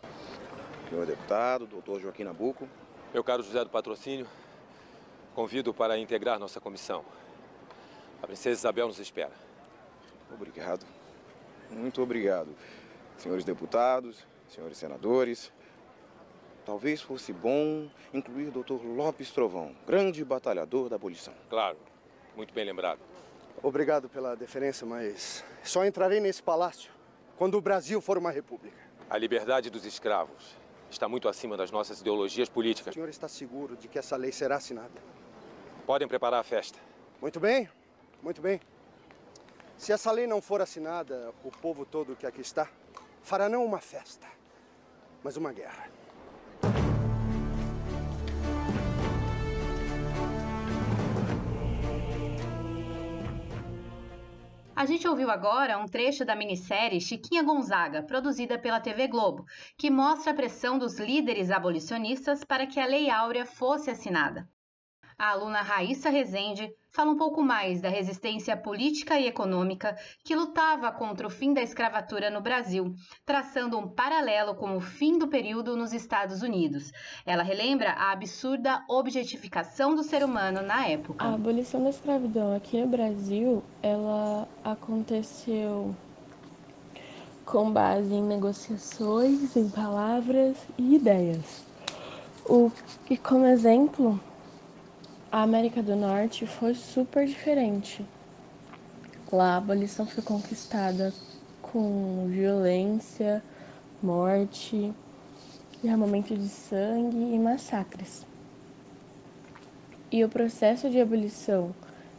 Senhor 0.88 1.06
deputado, 1.06 1.66
doutor 1.66 2.00
Joaquim 2.00 2.24
Nabuco. 2.24 2.68
Meu 3.12 3.22
caro 3.22 3.42
José 3.42 3.62
do 3.62 3.70
Patrocínio, 3.70 4.26
convido 5.34 5.72
para 5.72 5.96
integrar 5.98 6.38
nossa 6.38 6.60
comissão. 6.60 7.04
A 8.22 8.26
princesa 8.26 8.60
Isabel 8.60 8.88
nos 8.88 8.98
espera. 8.98 9.32
Obrigado. 10.32 10.84
Muito 11.70 12.02
obrigado. 12.02 12.54
Senhores 13.16 13.44
deputados, 13.44 14.26
senhores 14.48 14.76
senadores, 14.76 15.52
talvez 16.66 17.00
fosse 17.00 17.32
bom 17.32 17.88
incluir 18.12 18.48
o 18.48 18.50
doutor 18.50 18.84
Lopes 18.84 19.30
Trovão, 19.30 19.74
grande 19.86 20.24
batalhador 20.24 20.88
da 20.88 20.96
abolição. 20.96 21.34
Claro, 21.48 21.78
muito 22.36 22.52
bem 22.52 22.64
lembrado. 22.64 23.13
Obrigado 23.62 24.08
pela 24.08 24.36
deferência, 24.36 24.86
mas 24.86 25.44
só 25.62 25.84
entrarei 25.84 26.20
nesse 26.20 26.42
palácio 26.42 26.92
quando 27.36 27.56
o 27.56 27.60
Brasil 27.60 28.00
for 28.00 28.18
uma 28.18 28.30
república. 28.30 28.76
A 29.08 29.18
liberdade 29.18 29.70
dos 29.70 29.84
escravos 29.84 30.56
está 30.90 31.08
muito 31.08 31.28
acima 31.28 31.56
das 31.56 31.70
nossas 31.70 32.00
ideologias 32.00 32.48
políticas. 32.48 32.92
O 32.92 32.94
senhor 32.94 33.08
está 33.08 33.28
seguro 33.28 33.76
de 33.76 33.88
que 33.88 33.98
essa 33.98 34.16
lei 34.16 34.32
será 34.32 34.56
assinada? 34.56 35.02
Podem 35.86 36.06
preparar 36.06 36.40
a 36.40 36.44
festa. 36.44 36.78
Muito 37.20 37.40
bem, 37.40 37.68
muito 38.22 38.40
bem. 38.40 38.60
Se 39.76 39.92
essa 39.92 40.10
lei 40.12 40.26
não 40.26 40.40
for 40.40 40.60
assinada, 40.60 41.32
o 41.42 41.50
povo 41.50 41.84
todo 41.84 42.16
que 42.16 42.26
aqui 42.26 42.40
está 42.40 42.68
fará 43.22 43.48
não 43.48 43.64
uma 43.64 43.80
festa, 43.80 44.26
mas 45.22 45.36
uma 45.36 45.52
guerra. 45.52 45.88
A 54.84 54.86
gente 54.86 55.08
ouviu 55.08 55.30
agora 55.30 55.78
um 55.78 55.86
trecho 55.86 56.26
da 56.26 56.36
minissérie 56.36 57.00
Chiquinha 57.00 57.42
Gonzaga, 57.42 58.02
produzida 58.02 58.58
pela 58.58 58.78
TV 58.78 59.08
Globo, 59.08 59.46
que 59.78 59.90
mostra 59.90 60.32
a 60.32 60.34
pressão 60.34 60.78
dos 60.78 60.98
líderes 60.98 61.50
abolicionistas 61.50 62.44
para 62.44 62.66
que 62.66 62.78
a 62.78 62.84
Lei 62.84 63.08
Áurea 63.08 63.46
fosse 63.46 63.90
assinada. 63.90 64.46
A 65.16 65.30
aluna 65.30 65.62
Raíssa 65.62 66.10
Rezende 66.10 66.68
fala 66.90 67.10
um 67.10 67.16
pouco 67.16 67.42
mais 67.42 67.80
da 67.80 67.88
resistência 67.88 68.56
política 68.56 69.18
e 69.18 69.26
econômica 69.26 69.96
que 70.24 70.34
lutava 70.34 70.90
contra 70.90 71.26
o 71.26 71.30
fim 71.30 71.52
da 71.52 71.62
escravatura 71.62 72.30
no 72.30 72.40
Brasil, 72.40 72.94
traçando 73.24 73.78
um 73.78 73.88
paralelo 73.88 74.54
com 74.54 74.76
o 74.76 74.80
fim 74.80 75.16
do 75.18 75.28
período 75.28 75.76
nos 75.76 75.92
Estados 75.92 76.42
Unidos. 76.42 76.90
Ela 77.24 77.42
relembra 77.42 77.90
a 77.92 78.10
absurda 78.12 78.84
objetificação 78.88 79.94
do 79.94 80.02
ser 80.02 80.24
humano 80.24 80.62
na 80.62 80.86
época. 80.86 81.24
A 81.24 81.34
abolição 81.34 81.82
da 81.82 81.90
escravidão 81.90 82.54
aqui 82.56 82.80
no 82.80 82.88
Brasil, 82.88 83.62
ela 83.82 84.48
aconteceu 84.64 85.94
com 87.44 87.70
base 87.70 88.12
em 88.12 88.22
negociações, 88.22 89.56
em 89.56 89.68
palavras 89.68 90.56
e 90.76 90.96
ideias. 90.96 91.64
O, 92.46 92.70
e 93.08 93.16
como 93.16 93.46
exemplo, 93.46 94.20
a 95.34 95.42
América 95.42 95.82
do 95.82 95.96
Norte 95.96 96.46
foi 96.46 96.76
super 96.76 97.26
diferente. 97.26 98.06
Lá 99.32 99.54
a 99.54 99.56
abolição 99.56 100.06
foi 100.06 100.22
conquistada 100.22 101.12
com 101.60 102.28
violência, 102.28 103.42
morte, 104.00 104.94
derramamento 105.82 106.36
de 106.36 106.48
sangue 106.48 107.34
e 107.34 107.36
massacres. 107.36 108.24
E 110.08 110.22
o 110.22 110.28
processo 110.28 110.88
de 110.88 111.00
abolição 111.00 111.74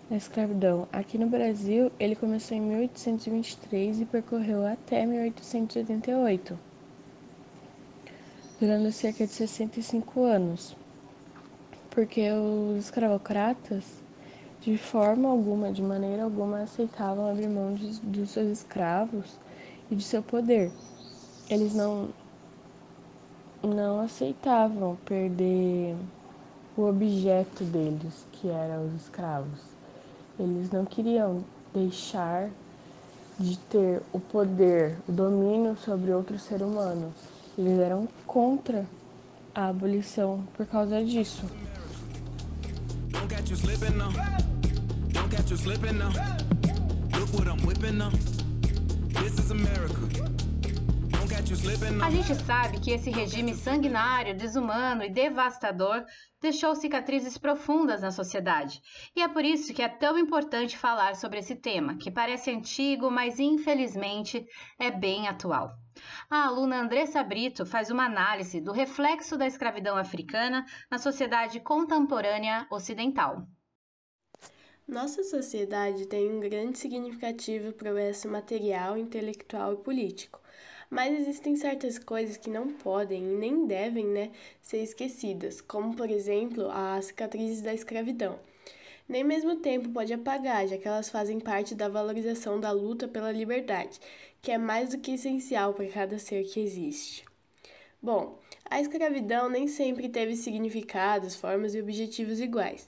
da 0.10 0.18
escravidão 0.18 0.86
aqui 0.92 1.18
no 1.18 1.28
Brasil, 1.28 1.90
ele 1.98 2.18
começou 2.18 2.58
em 2.58 2.60
1823 2.60 4.02
e 4.02 4.06
percorreu 4.06 4.68
até 4.68 5.06
1888, 5.06 6.60
durando 8.60 8.92
cerca 8.92 9.26
de 9.26 9.32
65 9.32 10.22
anos, 10.22 10.76
porque 11.96 12.30
os 12.30 12.84
escravocratas, 12.84 13.86
de 14.60 14.78
forma 14.78 15.30
alguma, 15.30 15.72
de 15.72 15.82
maneira 15.82 16.26
alguma, 16.26 16.64
aceitavam 16.64 17.32
abrir 17.32 17.48
mão 17.48 17.74
de, 17.74 17.98
dos 18.02 18.32
seus 18.32 18.50
escravos 18.50 19.40
e 19.90 19.96
de 19.96 20.04
seu 20.04 20.22
poder. 20.22 20.72
Eles 21.50 21.74
não 21.74 22.10
não 23.64 24.00
aceitavam 24.02 24.96
perder 25.06 25.96
o 26.78 26.84
objeto 26.84 27.64
deles, 27.64 28.28
que 28.34 28.50
eram 28.50 28.86
os 28.86 28.94
escravos. 28.94 29.62
Eles 30.38 30.70
não 30.70 30.86
queriam 30.86 31.44
deixar 31.74 32.50
de 33.40 33.58
ter 33.58 34.02
o 34.14 34.20
poder, 34.20 34.98
o 35.08 35.12
domínio 35.12 35.76
sobre 35.78 36.12
outro 36.12 36.38
ser 36.38 36.62
humano. 36.62 37.12
Eles 37.58 37.80
eram 37.80 38.08
contra 38.28 38.86
a 39.54 39.70
abolição 39.70 40.44
por 40.56 40.66
causa 40.66 41.04
disso. 41.04 41.46
A 52.02 52.10
gente 52.10 52.36
sabe 52.44 52.80
que 52.80 52.92
esse 52.92 53.10
regime 53.12 53.54
sanguinário, 53.54 54.36
desumano 54.36 55.04
e 55.04 55.10
devastador 55.10 56.04
deixou 56.42 56.76
cicatrizes 56.76 57.38
profundas 57.38 58.02
na 58.02 58.12
sociedade. 58.12 58.82
E 59.16 59.22
é 59.22 59.28
por 59.28 59.46
isso 59.46 59.74
que 59.74 59.82
é 59.82 59.90
tão 59.90 60.18
importante 60.18 60.78
falar 60.78 61.16
sobre 61.16 61.40
esse 61.40 61.56
tema, 61.56 61.98
que 61.98 62.10
parece 62.10 62.52
antigo, 62.52 63.12
mas 63.12 63.40
infelizmente 63.40 64.46
é 64.80 64.90
bem 64.90 65.28
atual. 65.28 65.72
A 66.30 66.46
aluna 66.46 66.82
Andressa 66.82 67.24
Brito 67.24 67.66
faz 67.66 67.90
uma 67.90 68.06
análise 68.06 68.60
do 68.60 68.72
reflexo 68.72 69.38
da 69.38 69.48
escravidão 69.48 69.96
africana 69.96 70.66
na 70.90 70.98
sociedade 70.98 71.60
contemporânea 71.60 72.68
ocidental. 72.70 73.48
Nossa 74.88 75.24
sociedade 75.24 76.06
tem 76.06 76.32
um 76.32 76.40
grande 76.40 76.78
significativo 76.78 77.74
progresso 77.74 78.28
material, 78.28 78.98
intelectual 78.98 79.74
e 79.74 79.78
político. 79.78 80.40
Mas 80.90 81.20
existem 81.20 81.56
certas 81.56 81.98
coisas 81.98 82.38
que 82.38 82.50
não 82.50 82.68
podem 82.68 83.24
e 83.24 83.36
nem 83.36 83.66
devem 83.66 84.06
né, 84.06 84.32
ser 84.62 84.84
esquecidas, 84.84 85.60
como 85.60 85.96
por 85.96 86.10
exemplo 86.12 86.70
as 86.70 87.06
cicatrizes 87.06 87.62
da 87.62 87.74
escravidão. 87.74 88.40
Nem 89.08 89.24
mesmo 89.24 89.56
tempo 89.58 89.90
pode 89.90 90.14
apagar, 90.14 90.68
já 90.68 90.78
que 90.78 90.88
elas 90.88 91.10
fazem 91.10 91.40
parte 91.40 91.76
da 91.76 91.88
valorização 91.88 92.60
da 92.60 92.72
luta 92.72 93.08
pela 93.08 93.32
liberdade, 93.32 94.00
que 94.46 94.52
é 94.52 94.60
mais 94.60 94.90
do 94.90 95.00
que 95.00 95.16
essencial 95.16 95.74
para 95.74 95.88
cada 95.88 96.20
ser 96.20 96.44
que 96.44 96.60
existe. 96.60 97.26
Bom, 98.00 98.38
a 98.70 98.80
escravidão 98.80 99.50
nem 99.50 99.68
sempre 99.68 100.08
teve 100.08 100.36
significados, 100.36 101.36
formas 101.36 101.74
e 101.74 101.82
objetivos 101.82 102.40
iguais. 102.40 102.88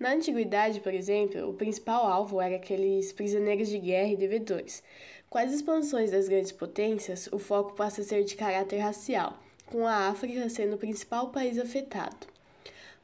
Na 0.00 0.12
antiguidade, 0.12 0.80
por 0.80 0.92
exemplo, 0.92 1.48
o 1.48 1.54
principal 1.54 2.04
alvo 2.08 2.40
era 2.40 2.56
aqueles 2.56 3.12
prisioneiros 3.12 3.68
de 3.68 3.78
guerra 3.78 4.14
e 4.14 4.16
devedores. 4.16 4.82
Com 5.30 5.38
as 5.38 5.52
expansões 5.52 6.10
das 6.10 6.26
grandes 6.26 6.50
potências, 6.50 7.28
o 7.30 7.38
foco 7.38 7.76
passa 7.76 8.00
a 8.00 8.04
ser 8.04 8.24
de 8.24 8.34
caráter 8.34 8.78
racial, 8.78 9.38
com 9.66 9.86
a 9.86 10.08
África 10.08 10.48
sendo 10.48 10.74
o 10.74 10.78
principal 10.78 11.30
país 11.30 11.56
afetado. 11.56 12.35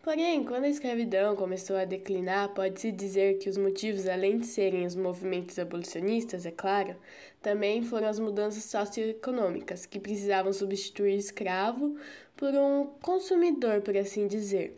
Porém, 0.02 0.42
quando 0.42 0.64
a 0.64 0.68
escravidão 0.68 1.36
começou 1.36 1.76
a 1.76 1.84
declinar, 1.84 2.52
pode-se 2.54 2.90
dizer 2.90 3.38
que 3.38 3.48
os 3.48 3.56
motivos, 3.56 4.08
além 4.08 4.38
de 4.38 4.46
serem 4.46 4.84
os 4.84 4.96
movimentos 4.96 5.60
abolicionistas, 5.60 6.44
é 6.44 6.50
claro, 6.50 6.96
também 7.40 7.84
foram 7.84 8.08
as 8.08 8.18
mudanças 8.18 8.64
socioeconômicas, 8.64 9.86
que 9.86 10.00
precisavam 10.00 10.52
substituir 10.52 11.14
escravo 11.14 11.96
por 12.36 12.52
um 12.52 12.86
consumidor, 13.00 13.80
por 13.80 13.96
assim 13.96 14.26
dizer. 14.26 14.76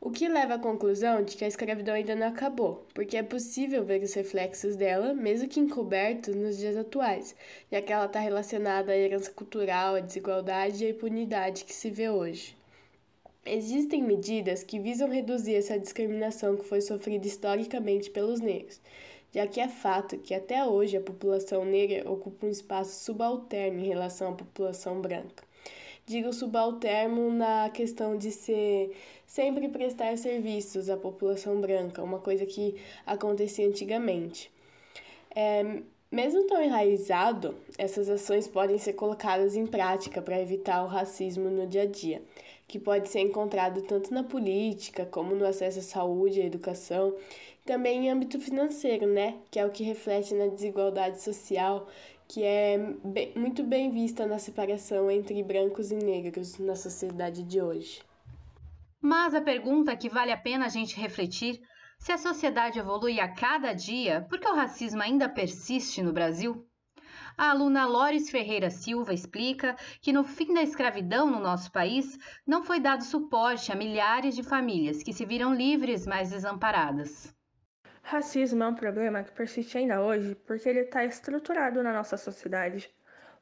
O 0.00 0.10
que 0.10 0.26
leva 0.26 0.54
à 0.54 0.58
conclusão 0.58 1.22
de 1.22 1.36
que 1.36 1.44
a 1.44 1.48
escravidão 1.48 1.94
ainda 1.94 2.16
não 2.16 2.28
acabou, 2.28 2.86
porque 2.94 3.18
é 3.18 3.22
possível 3.22 3.84
ver 3.84 4.02
os 4.02 4.14
reflexos 4.14 4.74
dela, 4.74 5.12
mesmo 5.12 5.48
que 5.48 5.60
encobertos, 5.60 6.34
nos 6.34 6.56
dias 6.56 6.78
atuais, 6.78 7.36
já 7.70 7.82
que 7.82 7.92
ela 7.92 8.06
está 8.06 8.20
relacionada 8.20 8.92
à 8.92 8.96
herança 8.96 9.30
cultural, 9.32 9.96
à 9.96 10.00
desigualdade 10.00 10.82
e 10.82 10.86
à 10.86 10.90
impunidade 10.90 11.66
que 11.66 11.74
se 11.74 11.90
vê 11.90 12.08
hoje. 12.08 12.61
Existem 13.44 14.00
medidas 14.00 14.62
que 14.62 14.78
visam 14.78 15.08
reduzir 15.08 15.56
essa 15.56 15.76
discriminação 15.76 16.56
que 16.56 16.64
foi 16.64 16.80
sofrida 16.80 17.26
historicamente 17.26 18.08
pelos 18.08 18.40
negros, 18.40 18.80
já 19.32 19.48
que 19.48 19.60
é 19.60 19.66
fato 19.66 20.16
que 20.18 20.32
até 20.32 20.64
hoje 20.64 20.96
a 20.96 21.00
população 21.00 21.64
negra 21.64 22.08
ocupa 22.08 22.46
um 22.46 22.50
espaço 22.50 23.04
subalterno 23.04 23.80
em 23.80 23.88
relação 23.88 24.30
à 24.30 24.36
população 24.36 25.00
branca. 25.00 25.42
Digo 26.06 26.32
subalterno 26.32 27.32
na 27.32 27.68
questão 27.70 28.16
de 28.16 28.30
ser 28.30 28.96
sempre 29.26 29.68
prestar 29.68 30.16
serviços 30.18 30.88
à 30.88 30.96
população 30.96 31.60
branca, 31.60 32.02
uma 32.02 32.20
coisa 32.20 32.46
que 32.46 32.76
acontecia 33.04 33.66
antigamente. 33.66 34.52
É, 35.34 35.82
mesmo 36.12 36.46
tão 36.46 36.62
enraizado, 36.62 37.56
essas 37.78 38.08
ações 38.08 38.46
podem 38.46 38.78
ser 38.78 38.92
colocadas 38.92 39.56
em 39.56 39.66
prática 39.66 40.20
para 40.20 40.40
evitar 40.40 40.84
o 40.84 40.86
racismo 40.86 41.48
no 41.48 41.66
dia 41.66 41.82
a 41.82 41.86
dia, 41.86 42.22
que 42.72 42.78
pode 42.78 43.10
ser 43.10 43.20
encontrado 43.20 43.82
tanto 43.82 44.14
na 44.14 44.24
política 44.24 45.04
como 45.04 45.34
no 45.34 45.44
acesso 45.44 45.80
à 45.80 45.82
saúde 45.82 46.40
e 46.40 46.42
à 46.42 46.46
educação, 46.46 47.14
também 47.66 48.06
em 48.06 48.10
âmbito 48.10 48.40
financeiro, 48.40 49.06
né, 49.06 49.36
que 49.50 49.58
é 49.58 49.66
o 49.66 49.70
que 49.70 49.84
reflete 49.84 50.32
na 50.32 50.46
desigualdade 50.46 51.20
social, 51.20 51.86
que 52.26 52.42
é 52.42 52.78
bem, 53.04 53.34
muito 53.36 53.62
bem 53.62 53.90
vista 53.90 54.24
na 54.24 54.38
separação 54.38 55.10
entre 55.10 55.42
brancos 55.42 55.92
e 55.92 55.96
negros 55.96 56.58
na 56.58 56.74
sociedade 56.74 57.42
de 57.42 57.60
hoje. 57.60 58.00
Mas 59.02 59.34
a 59.34 59.42
pergunta 59.42 59.94
que 59.94 60.08
vale 60.08 60.32
a 60.32 60.38
pena 60.38 60.64
a 60.64 60.70
gente 60.70 60.98
refletir: 60.98 61.60
se 61.98 62.10
a 62.10 62.16
sociedade 62.16 62.78
evolui 62.78 63.20
a 63.20 63.28
cada 63.28 63.74
dia, 63.74 64.24
por 64.30 64.40
que 64.40 64.48
o 64.48 64.56
racismo 64.56 65.02
ainda 65.02 65.28
persiste 65.28 66.02
no 66.02 66.10
Brasil? 66.10 66.66
A 67.36 67.50
aluna 67.50 67.86
Lores 67.86 68.30
Ferreira 68.30 68.68
Silva 68.70 69.14
explica 69.14 69.74
que 70.00 70.12
no 70.12 70.22
fim 70.22 70.52
da 70.52 70.62
escravidão 70.62 71.30
no 71.30 71.40
nosso 71.40 71.72
país 71.72 72.18
não 72.46 72.62
foi 72.62 72.78
dado 72.78 73.04
suporte 73.04 73.72
a 73.72 73.74
milhares 73.74 74.34
de 74.34 74.42
famílias 74.42 75.02
que 75.02 75.12
se 75.12 75.24
viram 75.24 75.54
livres, 75.54 76.06
mas 76.06 76.30
desamparadas. 76.30 77.34
Racismo 78.02 78.62
é 78.62 78.68
um 78.68 78.74
problema 78.74 79.22
que 79.22 79.32
persiste 79.32 79.78
ainda 79.78 80.02
hoje 80.02 80.34
porque 80.34 80.68
ele 80.68 80.80
está 80.80 81.04
estruturado 81.04 81.82
na 81.82 81.92
nossa 81.92 82.16
sociedade. 82.16 82.92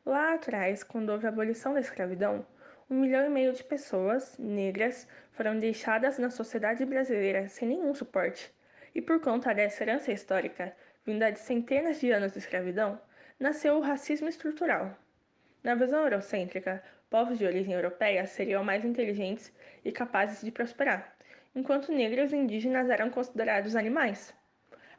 Lá 0.07 0.35
atrás, 0.35 0.85
quando 0.85 1.11
houve 1.11 1.27
a 1.27 1.31
abolição 1.31 1.75
da 1.75 1.81
escravidão, 1.81 2.47
um 2.89 3.01
milhão 3.01 3.25
e 3.25 3.29
meio 3.29 3.53
de 3.53 3.65
pessoas 3.65 4.37
negras 4.39 5.09
foram 5.33 5.59
deixadas 5.59 6.19
na 6.19 6.31
sociedade 6.31 6.85
brasileira 6.85 7.49
sem 7.49 7.69
nenhum 7.69 7.95
suporte. 7.95 8.53
E 8.95 9.01
por 9.01 9.21
conta 9.21 9.55
dessa 9.55 9.83
herança 9.83 10.13
histórica, 10.13 10.75
vinda 11.05 11.31
de 11.31 11.39
centenas 11.39 12.01
de 12.01 12.11
anos 12.11 12.33
de 12.33 12.39
escravidão, 12.39 13.01
nasceu 13.41 13.79
o 13.79 13.81
racismo 13.81 14.29
estrutural. 14.29 14.95
Na 15.65 15.75
visão 15.75 16.03
eurocêntrica, 16.05 16.83
povos 17.09 17.39
de 17.39 17.47
origem 17.47 17.73
europeia 17.73 18.27
seriam 18.27 18.63
mais 18.63 18.85
inteligentes 18.85 19.51
e 19.83 19.91
capazes 19.91 20.43
de 20.43 20.53
prosperar, 20.53 21.17
enquanto 21.55 21.91
negros 21.91 22.35
e 22.35 22.37
indígenas 22.37 22.91
eram 22.91 23.09
considerados 23.09 23.75
animais. 23.75 24.35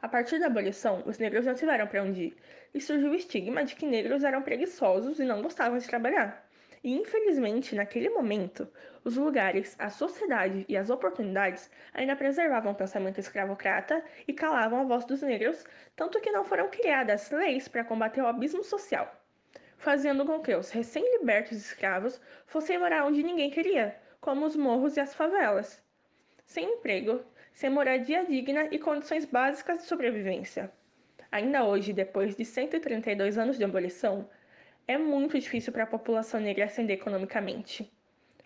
A 0.02 0.08
partir 0.08 0.40
da 0.40 0.48
abolição, 0.48 1.04
os 1.06 1.18
negros 1.18 1.46
não 1.46 1.54
tiveram 1.54 1.86
para 1.86 2.02
onde 2.02 2.24
ir, 2.24 2.36
e 2.74 2.80
surgiu 2.80 3.12
o 3.12 3.14
estigma 3.14 3.64
de 3.64 3.76
que 3.76 3.86
negros 3.86 4.24
eram 4.24 4.42
preguiçosos 4.42 5.20
e 5.20 5.24
não 5.24 5.40
gostavam 5.40 5.78
de 5.78 5.86
trabalhar. 5.86 6.41
E 6.84 6.92
infelizmente, 6.92 7.76
naquele 7.76 8.10
momento, 8.10 8.68
os 9.04 9.16
lugares, 9.16 9.76
a 9.78 9.88
sociedade 9.88 10.64
e 10.68 10.76
as 10.76 10.90
oportunidades 10.90 11.70
ainda 11.94 12.16
preservavam 12.16 12.72
o 12.72 12.74
pensamento 12.74 13.20
escravocrata 13.20 14.04
e 14.26 14.32
calavam 14.32 14.80
a 14.80 14.84
voz 14.84 15.04
dos 15.04 15.22
negros, 15.22 15.64
tanto 15.94 16.20
que 16.20 16.32
não 16.32 16.44
foram 16.44 16.68
criadas 16.68 17.30
leis 17.30 17.68
para 17.68 17.84
combater 17.84 18.20
o 18.20 18.26
abismo 18.26 18.64
social, 18.64 19.14
fazendo 19.76 20.24
com 20.24 20.40
que 20.40 20.54
os 20.56 20.70
recém-libertos 20.70 21.56
escravos 21.56 22.20
fossem 22.46 22.78
morar 22.78 23.04
onde 23.04 23.22
ninguém 23.22 23.50
queria, 23.50 23.96
como 24.20 24.44
os 24.44 24.56
morros 24.56 24.96
e 24.96 25.00
as 25.00 25.14
favelas, 25.14 25.80
sem 26.44 26.68
emprego, 26.68 27.24
sem 27.52 27.70
moradia 27.70 28.24
digna 28.24 28.66
e 28.72 28.78
condições 28.78 29.24
básicas 29.24 29.78
de 29.78 29.84
sobrevivência. 29.84 30.72
Ainda 31.30 31.64
hoje, 31.64 31.92
depois 31.92 32.34
de 32.34 32.44
132 32.44 33.38
anos 33.38 33.56
de 33.56 33.64
abolição, 33.64 34.28
é 34.86 34.98
muito 34.98 35.38
difícil 35.38 35.72
para 35.72 35.84
a 35.84 35.86
população 35.86 36.40
negra 36.40 36.64
ascender 36.64 36.98
economicamente. 36.98 37.90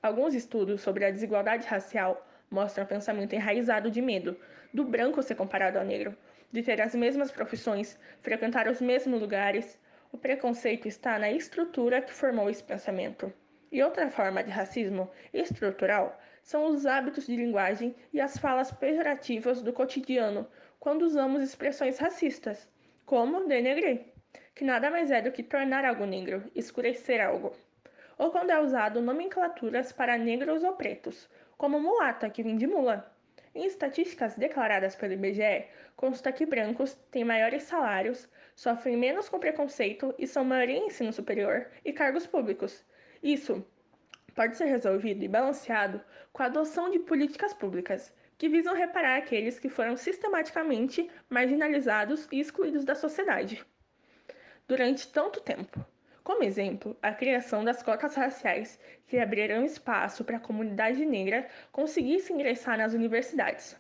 Alguns 0.03 0.35
estudos 0.35 0.83
sobre 0.83 1.05
a 1.05 1.11
desigualdade 1.11 1.66
racial 1.66 2.27
mostram 2.51 2.85
um 2.85 2.88
pensamento 2.88 3.35
enraizado 3.35 3.90
de 3.90 4.03
medo 4.03 4.37
do 4.72 4.85
branco 4.85 5.22
ser 5.22 5.35
comparado 5.35 5.79
ao 5.79 5.85
negro, 5.85 6.16
de 6.53 6.62
ter 6.62 6.81
as 6.81 6.94
mesmas 6.94 7.31
profissões, 7.31 7.99
frequentar 8.20 8.68
os 8.68 8.81
mesmos 8.81 9.20
lugares. 9.20 9.81
O 10.12 10.18
preconceito 10.18 10.87
está 10.87 11.18
na 11.18 11.31
estrutura 11.31 12.03
que 12.03 12.12
formou 12.12 12.49
esse 12.51 12.62
pensamento. 12.62 13.33
E 13.72 13.83
outra 13.83 14.11
forma 14.11 14.44
de 14.44 14.51
racismo 14.51 15.11
estrutural 15.33 16.20
são 16.42 16.66
os 16.66 16.87
hábitos 16.87 17.27
de 17.27 17.35
linguagem 17.35 17.96
e 18.12 18.20
as 18.20 18.37
falas 18.37 18.70
pejorativas 18.70 19.62
do 19.62 19.72
cotidiano 19.72 20.46
quando 20.79 21.03
usamos 21.03 21.42
expressões 21.42 21.99
racistas, 21.99 22.68
como 23.05 23.49
denegrir, 23.49 24.05
que 24.57 24.64
nada 24.64 24.90
mais 24.90 25.11
é 25.11 25.21
do 25.21 25.31
que 25.31 25.42
tornar 25.42 25.85
algo 25.85 26.07
negro, 26.07 26.51
escurecer 26.55 27.21
algo. 27.21 27.55
Ou 28.16 28.31
quando 28.31 28.49
é 28.49 28.59
usado 28.59 29.03
nomenclaturas 29.03 29.92
para 29.92 30.16
negros 30.16 30.64
ou 30.64 30.73
pretos, 30.73 31.29
como 31.59 31.79
mulata, 31.79 32.31
que 32.31 32.42
vem 32.42 32.57
de 32.57 32.66
mula. 32.66 33.14
Em 33.55 33.66
estatísticas 33.66 34.35
declaradas 34.35 34.97
pelo 34.97 35.12
IBGE, 35.12 35.66
consta 35.95 36.33
que 36.33 36.47
brancos 36.47 36.95
têm 37.11 37.23
maiores 37.23 37.64
salários, 37.64 38.27
sofrem 38.55 38.97
menos 38.97 39.29
com 39.29 39.38
preconceito 39.38 40.14
e 40.19 40.27
são 40.27 40.42
maioria 40.42 40.79
em 40.79 40.87
ensino 40.87 41.12
superior 41.12 41.66
e 41.85 41.92
cargos 41.92 42.27
públicos, 42.27 42.83
isso 43.23 43.62
pode 44.35 44.57
ser 44.57 44.66
resolvido 44.66 45.23
e 45.23 45.29
balanceado 45.29 46.03
com 46.33 46.42
a 46.42 46.47
adoção 46.47 46.90
de 46.90 46.99
políticas 47.01 47.53
públicas 47.53 48.11
que 48.38 48.49
visam 48.49 48.75
reparar 48.75 49.19
aqueles 49.19 49.59
que 49.59 49.69
foram 49.69 49.99
sistematicamente 49.99 51.11
marginalizados 51.29 52.27
e 52.33 52.40
excluídos 52.40 52.87
da 52.87 52.95
sociedade 52.95 53.62
durante 54.68 55.09
tanto 55.09 55.40
tempo. 55.40 55.85
Como 56.24 56.42
exemplo, 56.42 56.96
a 57.00 57.12
criação 57.12 57.64
das 57.64 57.85
cotas 57.85 58.16
raciais, 58.16 58.81
que 59.07 59.16
abrirão 59.16 59.64
espaço 59.64 60.24
para 60.24 60.38
a 60.38 60.40
comunidade 60.40 61.05
negra 61.05 61.46
conseguisse 61.70 62.33
ingressar 62.33 62.76
nas 62.76 62.92
universidades. 62.92 63.76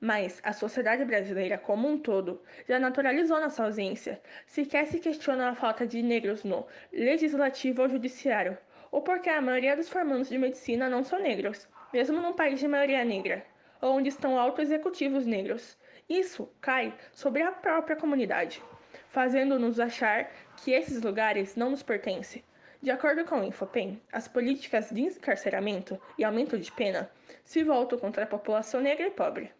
Mas 0.00 0.40
a 0.42 0.52
sociedade 0.52 1.04
brasileira 1.04 1.56
como 1.56 1.86
um 1.86 1.96
todo 1.96 2.42
já 2.66 2.78
naturalizou 2.80 3.38
nossa 3.38 3.62
ausência, 3.62 4.20
sequer 4.46 4.86
se 4.86 4.98
questiona 4.98 5.50
a 5.50 5.54
falta 5.54 5.86
de 5.86 6.02
negros 6.02 6.42
no 6.42 6.66
legislativo 6.92 7.82
ou 7.82 7.88
judiciário, 7.88 8.58
ou 8.90 9.02
porque 9.02 9.30
a 9.30 9.40
maioria 9.40 9.76
dos 9.76 9.88
formandos 9.88 10.28
de 10.28 10.38
medicina 10.38 10.88
não 10.88 11.04
são 11.04 11.20
negros, 11.20 11.68
mesmo 11.92 12.20
num 12.20 12.32
país 12.32 12.58
de 12.58 12.66
maioria 12.66 13.04
negra, 13.04 13.46
onde 13.80 14.08
estão 14.08 14.36
altos 14.36 14.64
executivos 14.64 15.24
negros. 15.24 15.78
Isso 16.08 16.52
cai 16.60 16.92
sobre 17.12 17.42
a 17.42 17.52
própria 17.52 17.94
comunidade, 17.94 18.60
fazendo-nos 19.10 19.78
achar 19.78 20.30
que 20.56 20.72
esses 20.72 21.02
lugares 21.02 21.56
não 21.56 21.70
nos 21.70 21.82
pertencem. 21.82 22.42
De 22.82 22.90
acordo 22.90 23.24
com 23.24 23.40
o 23.40 23.44
Infopem, 23.44 24.00
as 24.10 24.26
políticas 24.26 24.90
de 24.90 25.02
encarceramento 25.02 26.00
e 26.16 26.24
aumento 26.24 26.58
de 26.58 26.72
pena 26.72 27.10
se 27.44 27.62
voltam 27.62 27.98
contra 27.98 28.24
a 28.24 28.26
população 28.26 28.80
negra 28.80 29.06
e 29.06 29.10
pobre. 29.10 29.52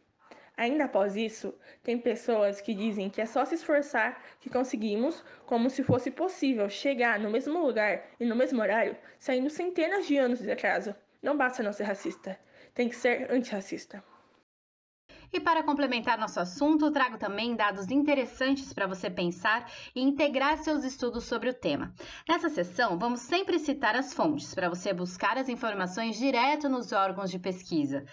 Ainda 0.56 0.84
após 0.84 1.16
isso, 1.16 1.54
tem 1.82 1.98
pessoas 1.98 2.60
que 2.60 2.74
dizem 2.74 3.08
que 3.10 3.20
é 3.20 3.26
só 3.26 3.44
se 3.44 3.54
esforçar 3.54 4.22
que 4.40 4.50
conseguimos, 4.50 5.24
como 5.46 5.70
se 5.70 5.82
fosse 5.82 6.10
possível 6.10 6.68
chegar 6.68 7.18
no 7.18 7.30
mesmo 7.30 7.58
lugar 7.64 8.04
e 8.18 8.24
no 8.24 8.36
mesmo 8.36 8.60
horário, 8.60 8.96
saindo 9.18 9.50
centenas 9.50 10.06
de 10.06 10.16
anos 10.16 10.40
de 10.40 10.50
atraso. 10.50 10.94
Não 11.22 11.36
basta 11.36 11.62
não 11.62 11.72
ser 11.72 11.84
racista, 11.84 12.38
tem 12.74 12.88
que 12.88 12.96
ser 12.96 13.30
antirracista. 13.30 14.02
E 15.32 15.38
para 15.38 15.62
complementar 15.62 16.18
nosso 16.18 16.40
assunto, 16.40 16.90
trago 16.90 17.16
também 17.16 17.54
dados 17.54 17.88
interessantes 17.90 18.72
para 18.72 18.86
você 18.86 19.08
pensar 19.08 19.70
e 19.94 20.00
integrar 20.02 20.58
seus 20.58 20.82
estudos 20.82 21.24
sobre 21.24 21.48
o 21.48 21.54
tema. 21.54 21.92
Nessa 22.28 22.48
sessão, 22.48 22.98
vamos 22.98 23.20
sempre 23.20 23.58
citar 23.58 23.94
as 23.94 24.12
fontes 24.12 24.52
para 24.54 24.68
você 24.68 24.92
buscar 24.92 25.38
as 25.38 25.48
informações 25.48 26.18
direto 26.18 26.68
nos 26.68 26.90
órgãos 26.90 27.30
de 27.30 27.38
pesquisa. 27.38 28.04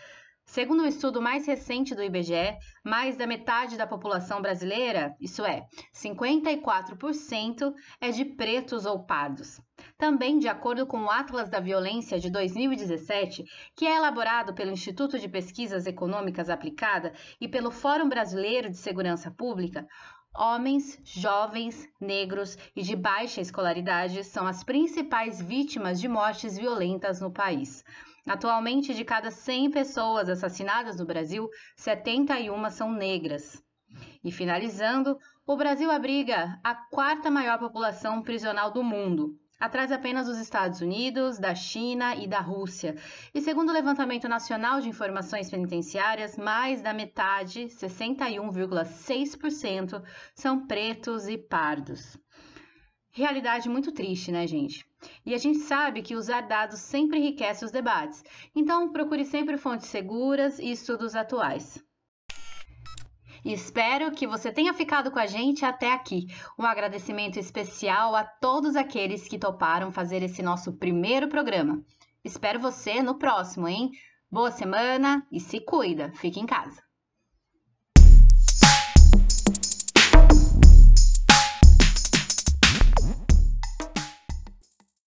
Segundo 0.49 0.79
o 0.79 0.83
um 0.83 0.88
estudo 0.88 1.21
mais 1.21 1.45
recente 1.45 1.93
do 1.93 2.01
IBGE, 2.01 2.57
mais 2.81 3.17
da 3.17 3.27
metade 3.27 3.77
da 3.77 3.86
população 3.86 4.41
brasileira, 4.41 5.13
isso 5.19 5.45
é, 5.45 5.67
54%, 5.93 7.73
é 7.99 8.12
de 8.12 8.23
pretos 8.23 8.86
ou 8.86 9.03
pardos. 9.03 9.62
Também, 9.97 10.39
de 10.39 10.47
acordo 10.47 10.88
com 10.88 11.03
o 11.03 11.12
Atlas 11.12 11.49
da 11.49 11.60
Violência 11.60 12.17
de 12.17 12.31
2017, 12.31 13.43
que 13.75 13.86
é 13.86 13.97
elaborado 13.97 14.53
pelo 14.53 14.71
Instituto 14.71 15.19
de 15.19 15.27
Pesquisas 15.27 15.86
Econômicas 15.86 16.49
Aplicada 16.49 17.13
e 17.41 17.47
pelo 17.47 17.69
Fórum 17.69 18.07
Brasileiro 18.07 18.69
de 18.69 18.77
Segurança 18.77 19.29
Pública, 19.29 19.86
Homens, 20.33 20.99
jovens, 21.03 21.89
negros 21.99 22.57
e 22.75 22.83
de 22.83 22.95
baixa 22.95 23.41
escolaridade 23.41 24.23
são 24.23 24.45
as 24.45 24.63
principais 24.63 25.41
vítimas 25.41 25.99
de 25.99 26.07
mortes 26.07 26.55
violentas 26.55 27.19
no 27.19 27.31
país. 27.31 27.83
Atualmente, 28.28 28.94
de 28.94 29.06
cada 29.06 29.32
100 29.32 29.72
pessoas 29.72 30.28
assassinadas 30.28 30.98
no 30.98 31.06
Brasil, 31.06 31.50
71 31.78 32.70
são 32.70 32.92
negras. 32.92 33.63
E 34.22 34.30
finalizando, 34.32 35.18
o 35.46 35.56
Brasil 35.56 35.90
abriga 35.90 36.60
a 36.62 36.76
quarta 36.76 37.32
maior 37.32 37.58
população 37.58 38.22
prisional 38.22 38.70
do 38.70 38.84
mundo, 38.84 39.40
atrás 39.58 39.94
apenas 39.94 40.28
dos 40.28 40.38
Estados 40.38 40.82
Unidos, 40.82 41.40
da 41.40 41.56
China 41.56 42.16
e 42.16 42.28
da 42.28 42.40
Rússia. 42.40 42.96
E 43.34 43.42
segundo 43.42 43.70
o 43.70 43.74
Levantamento 43.74 44.28
Nacional 44.28 44.82
de 44.82 44.90
Informações 44.90 45.50
Penitenciárias, 45.50 46.38
mais 46.38 46.82
da 46.82 46.94
metade, 46.94 47.70
61,6%, 47.70 50.04
são 50.36 50.68
pretos 50.68 51.28
e 51.28 51.38
pardos. 51.38 52.18
Realidade 53.10 53.68
muito 53.68 53.92
triste, 53.92 54.32
né, 54.32 54.46
gente? 54.46 54.87
E 55.25 55.33
a 55.33 55.38
gente 55.38 55.60
sabe 55.60 56.01
que 56.01 56.15
usar 56.15 56.41
dados 56.41 56.79
sempre 56.79 57.19
enriquece 57.19 57.63
os 57.63 57.71
debates, 57.71 58.23
então 58.55 58.91
procure 58.91 59.25
sempre 59.25 59.57
fontes 59.57 59.88
seguras 59.88 60.60
e 60.60 60.71
estudos 60.71 61.15
atuais. 61.15 61.83
Espero 63.45 64.12
que 64.12 64.27
você 64.27 64.51
tenha 64.51 64.73
ficado 64.73 65.12
com 65.12 65.19
a 65.19 65.25
gente 65.25 65.63
até 65.63 65.93
aqui. 65.93 66.27
Um 66.57 66.65
agradecimento 66.65 67.38
especial 67.38 68.15
a 68.15 68.23
todos 68.23 68.75
aqueles 68.75 69.27
que 69.27 69.39
toparam 69.39 69.91
fazer 69.91 70.23
esse 70.23 70.41
nosso 70.41 70.73
primeiro 70.73 71.27
programa. 71.27 71.81
Espero 72.23 72.60
você 72.60 73.01
no 73.01 73.17
próximo, 73.17 73.67
hein? 73.67 73.91
Boa 74.29 74.51
semana 74.51 75.25
e 75.31 75.39
se 75.39 75.62
cuida. 75.62 76.12
Fique 76.15 76.39
em 76.39 76.45
casa. 76.45 76.87